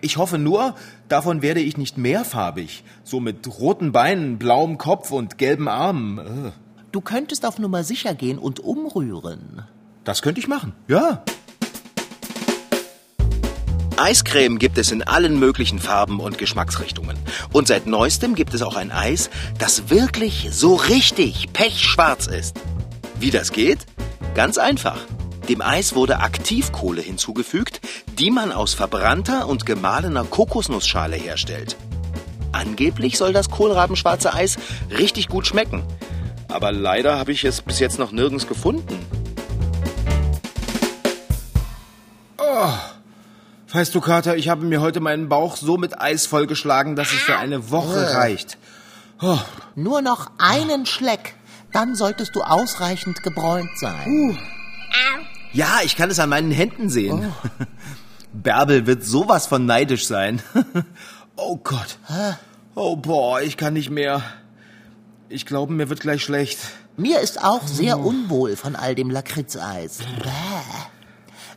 Ich 0.00 0.16
hoffe 0.16 0.38
nur, 0.38 0.74
davon 1.08 1.42
werde 1.42 1.60
ich 1.60 1.76
nicht 1.76 1.98
mehrfarbig. 1.98 2.84
So 3.04 3.20
mit 3.20 3.46
roten 3.58 3.92
Beinen, 3.92 4.38
blauem 4.38 4.78
Kopf 4.78 5.10
und 5.10 5.38
gelben 5.38 5.68
Armen. 5.68 6.18
Äh. 6.18 6.52
Du 6.92 7.00
könntest 7.00 7.44
auf 7.44 7.58
Nummer 7.58 7.84
sicher 7.84 8.14
gehen 8.14 8.38
und 8.38 8.60
umrühren. 8.60 9.64
Das 10.04 10.22
könnte 10.22 10.40
ich 10.40 10.48
machen, 10.48 10.72
ja. 10.88 11.22
Eiscreme 13.96 14.58
gibt 14.58 14.78
es 14.78 14.90
in 14.90 15.04
allen 15.04 15.38
möglichen 15.38 15.78
Farben 15.78 16.18
und 16.18 16.36
Geschmacksrichtungen. 16.36 17.16
Und 17.52 17.68
seit 17.68 17.86
neuestem 17.86 18.34
gibt 18.34 18.52
es 18.52 18.62
auch 18.62 18.74
ein 18.74 18.90
Eis, 18.90 19.30
das 19.58 19.90
wirklich 19.90 20.48
so 20.50 20.74
richtig 20.74 21.52
pechschwarz 21.52 22.26
ist. 22.26 22.56
Wie 23.20 23.30
das 23.30 23.52
geht? 23.52 23.86
Ganz 24.34 24.58
einfach. 24.58 24.98
Dem 25.48 25.60
Eis 25.60 25.94
wurde 25.94 26.18
Aktivkohle 26.18 27.00
hinzugefügt, 27.00 27.80
die 28.18 28.32
man 28.32 28.50
aus 28.50 28.74
verbrannter 28.74 29.46
und 29.46 29.66
gemahlener 29.66 30.24
Kokosnussschale 30.24 31.16
herstellt. 31.16 31.76
Angeblich 32.50 33.18
soll 33.18 33.32
das 33.32 33.50
kohlrabenschwarze 33.50 34.34
Eis 34.34 34.56
richtig 34.90 35.28
gut 35.28 35.46
schmecken. 35.46 35.84
Aber 36.48 36.72
leider 36.72 37.18
habe 37.18 37.30
ich 37.30 37.44
es 37.44 37.62
bis 37.62 37.78
jetzt 37.78 38.00
noch 38.00 38.10
nirgends 38.10 38.48
gefunden. 38.48 38.98
Weißt 43.72 43.94
du, 43.94 44.02
Kater, 44.02 44.36
ich 44.36 44.50
habe 44.50 44.66
mir 44.66 44.82
heute 44.82 45.00
meinen 45.00 45.30
Bauch 45.30 45.56
so 45.56 45.78
mit 45.78 45.98
Eis 45.98 46.26
vollgeschlagen, 46.26 46.94
dass 46.94 47.10
es 47.10 47.20
für 47.20 47.38
eine 47.38 47.70
Woche 47.70 48.14
reicht. 48.14 48.58
Oh. 49.22 49.38
Nur 49.74 50.02
noch 50.02 50.30
einen 50.36 50.84
Schleck, 50.84 51.34
dann 51.72 51.94
solltest 51.94 52.36
du 52.36 52.42
ausreichend 52.42 53.22
gebräunt 53.22 53.70
sein. 53.76 54.38
Ja, 55.54 55.80
ich 55.84 55.96
kann 55.96 56.10
es 56.10 56.18
an 56.18 56.28
meinen 56.28 56.50
Händen 56.50 56.90
sehen. 56.90 57.32
Bärbel 58.34 58.86
wird 58.86 59.04
sowas 59.04 59.46
von 59.46 59.64
neidisch 59.64 60.06
sein. 60.06 60.42
oh 61.36 61.56
Gott. 61.56 61.98
Oh 62.74 62.96
boah, 62.96 63.40
ich 63.40 63.56
kann 63.56 63.72
nicht 63.72 63.90
mehr. 63.90 64.22
Ich 65.30 65.46
glaube, 65.46 65.72
mir 65.72 65.88
wird 65.88 66.00
gleich 66.00 66.22
schlecht. 66.22 66.58
Mir 66.98 67.20
ist 67.20 67.42
auch 67.42 67.66
sehr 67.66 67.98
unwohl 67.98 68.56
von 68.56 68.76
all 68.76 68.94
dem 68.94 69.08
Lakritzeis. 69.08 70.00
Bäh. 70.22 71.01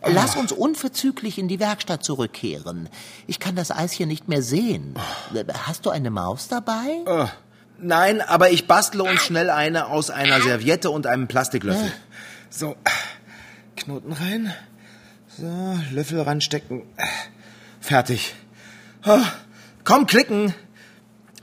Lass 0.07 0.35
uns 0.35 0.51
unverzüglich 0.51 1.37
in 1.37 1.47
die 1.47 1.59
Werkstatt 1.59 2.03
zurückkehren. 2.03 2.89
Ich 3.27 3.39
kann 3.39 3.55
das 3.55 3.71
Eis 3.71 3.91
hier 3.91 4.05
nicht 4.05 4.27
mehr 4.27 4.41
sehen. 4.41 4.95
Hast 5.65 5.85
du 5.85 5.89
eine 5.89 6.11
Maus 6.11 6.47
dabei? 6.47 7.01
Äh, 7.05 7.25
nein, 7.79 8.21
aber 8.21 8.51
ich 8.51 8.67
bastle 8.67 9.03
uns 9.03 9.21
schnell 9.21 9.49
eine 9.49 9.87
aus 9.87 10.09
einer 10.09 10.41
Serviette 10.41 10.89
und 10.91 11.07
einem 11.07 11.27
Plastiklöffel. 11.27 11.91
So, 12.49 12.75
Knoten 13.75 14.13
rein. 14.13 14.53
So, 15.37 15.77
Löffel 15.91 16.21
ranstecken. 16.21 16.83
Fertig. 17.81 18.35
Komm, 19.83 20.07
klicken. 20.07 20.53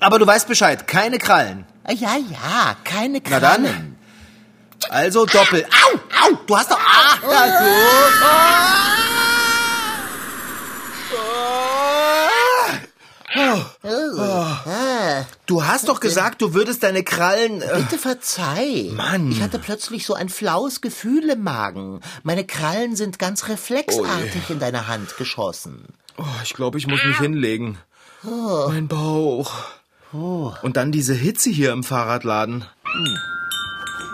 Aber 0.01 0.19
du 0.19 0.27
weißt 0.27 0.49
Bescheid, 0.49 0.87
keine 0.89 1.19
Krallen. 1.19 1.65
Ja, 1.89 2.17
ja, 2.17 2.77
keine 2.85 3.21
Na 3.29 3.39
Krallen. 3.39 3.65
dann. 3.65 3.92
Also 4.91 5.27
doppel. 5.27 5.65
Au, 5.65 5.97
au, 5.97 6.39
du 6.47 6.57
hast 6.57 6.71
doch... 6.71 6.79
Ah, 6.79 7.19
Ah, 14.15 15.25
Du 15.47 15.65
hast 15.65 15.89
doch 15.89 16.01
gesagt, 16.01 16.43
du 16.43 16.55
würdest 16.55 16.83
deine 16.83 17.03
Krallen... 17.03 17.63
Äh, 17.63 17.79
Bitte 17.79 17.99
verzeih. 17.99 18.91
Mann. 18.95 19.31
Ich 19.31 19.41
hatte 19.43 19.59
plötzlich 19.59 20.07
so 20.07 20.15
ein 20.15 20.29
flaues 20.29 20.81
Gefühl 20.81 21.29
im 21.31 21.43
Magen. 21.43 22.01
Meine 22.23 22.45
Krallen 22.47 22.95
sind 22.97 23.19
ganz 23.19 23.49
reflexartig 23.49 24.51
in 24.51 24.59
deine 24.59 24.87
Hand 24.87 25.17
geschossen. 25.17 25.87
oh, 26.19 26.25
ich 26.43 26.55
glaube, 26.55 26.79
ich 26.79 26.87
muss 26.87 27.05
mich 27.05 27.19
hinlegen. 27.19 27.79
Mein 28.23 28.89
Bauch. 28.89 29.53
Und 30.13 30.77
dann 30.77 30.93
diese 30.93 31.15
Hitze 31.15 31.51
hier 31.51 31.73
im 31.73 31.83
Fahrradladen. 31.85 32.67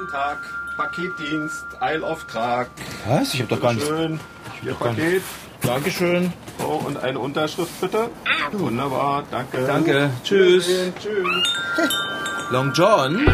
Guten 0.09 0.21
Tag, 0.23 0.39
Paketdienst, 0.79 1.65
Eilauftrag. 1.81 2.71
Was? 3.07 3.35
Ich 3.35 3.41
habe 3.43 3.55
doch 3.55 3.61
gar 3.61 3.75
nicht... 3.75 3.87
Schön. 3.87 4.19
Ihr 4.63 4.73
Paket. 4.73 5.23
Dankeschön. 5.61 6.33
So, 6.59 6.65
und 6.65 6.97
eine 6.97 7.19
Unterschrift 7.19 7.79
bitte. 7.79 8.09
Wunderbar, 8.53 9.25
danke. 9.31 9.67
Danke. 9.67 10.11
Tschüss. 10.25 10.67
Tschüss. 10.99 11.91
Long 12.51 12.73
John? 12.73 13.27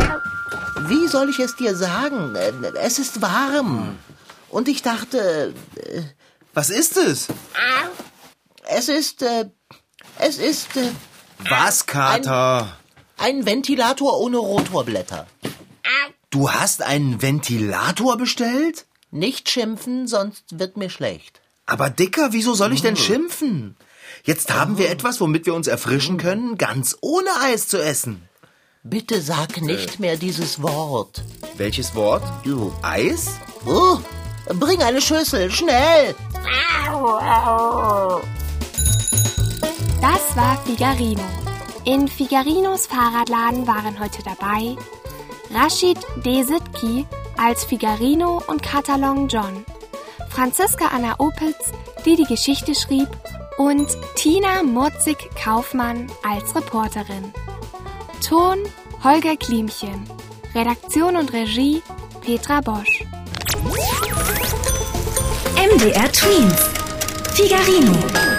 Wie 0.89 1.07
soll 1.07 1.31
ich 1.31 1.39
es 1.39 1.55
dir 1.55 1.77
sagen? 1.77 2.35
Es 2.83 2.99
ist 2.99 3.23
warm. 3.23 3.97
Und 4.49 4.67
ich 4.67 4.83
dachte, 4.83 5.55
äh, 5.77 6.03
Was 6.55 6.71
ist 6.71 6.97
es? 6.97 7.29
es 8.69 8.89
ist, 8.89 9.23
äh, 9.23 9.49
es 10.19 10.39
ist 10.39 10.77
äh, 10.77 10.91
Was, 11.49 11.87
Kater? 11.87 12.67
ein 13.17 13.47
Ventilator 13.47 14.19
ohne 14.19 14.39
Rotorblätter. 14.39 15.29
Du 16.35 16.51
hast 16.51 16.83
einen 16.83 17.23
Ventilator 17.23 18.17
bestellt? 18.17 18.87
Nicht 19.13 19.49
schimpfen, 19.49 20.09
sonst 20.09 20.59
wird 20.59 20.77
mir 20.77 20.91
schlecht. 20.91 21.41
Aber 21.65 21.91
Dicker, 21.91 22.33
wieso 22.33 22.55
soll 22.55 22.73
ich 22.73 22.83
denn 22.83 22.97
schimpfen? 22.97 23.77
Jetzt 24.25 24.53
haben 24.53 24.77
wir 24.77 24.91
etwas, 24.91 25.21
womit 25.21 25.47
wir 25.47 25.55
uns 25.55 25.69
erfrischen 25.69 26.19
können, 26.19 26.59
ganz 26.59 26.99
ohne 27.01 27.31
Eis 27.41 27.69
zu 27.69 27.81
essen. 27.81 28.29
Bitte 28.83 29.21
sag 29.21 29.63
nicht 29.63 30.01
mehr 30.01 30.17
dieses 30.17 30.61
Wort. 30.61 31.23
Welches 31.57 31.95
Wort? 31.95 32.25
Du. 32.43 32.73
Eis? 32.83 33.39
Oh, 33.65 33.99
bring 34.55 34.83
eine 34.83 35.01
Schüssel, 35.01 35.53
schnell! 35.53 36.17
Das 40.01 40.37
war 40.37 40.61
Figarino. 40.67 41.23
In 41.85 42.09
Figarinos 42.09 42.89
Fahrradladen 42.89 43.69
waren 43.69 44.01
heute 44.01 44.25
dabei 44.25 44.77
Rashid 45.55 45.99
Desitki 46.25 47.07
als 47.37 47.65
Figarino 47.65 48.43
und 48.49 48.61
Katalon 48.61 49.29
John, 49.29 49.65
Franziska 50.29 50.89
Anna 50.89 51.15
Opitz, 51.19 51.73
die 52.05 52.17
die 52.17 52.25
Geschichte 52.25 52.75
schrieb, 52.75 53.09
und 53.57 53.87
Tina 54.17 54.65
Murzig-Kaufmann 54.65 56.09
als 56.29 56.57
Reporterin. 56.57 57.33
Ton 58.27 58.59
Holger 59.05 59.37
Klimchen. 59.37 60.03
Redaktion 60.57 61.17
und 61.17 61.33
Regie 61.33 61.83
Petra 62.21 62.61
Bosch. 62.61 63.05
MDR 65.57 66.11
Twins. 66.11 66.69
Figarino. 67.35 68.34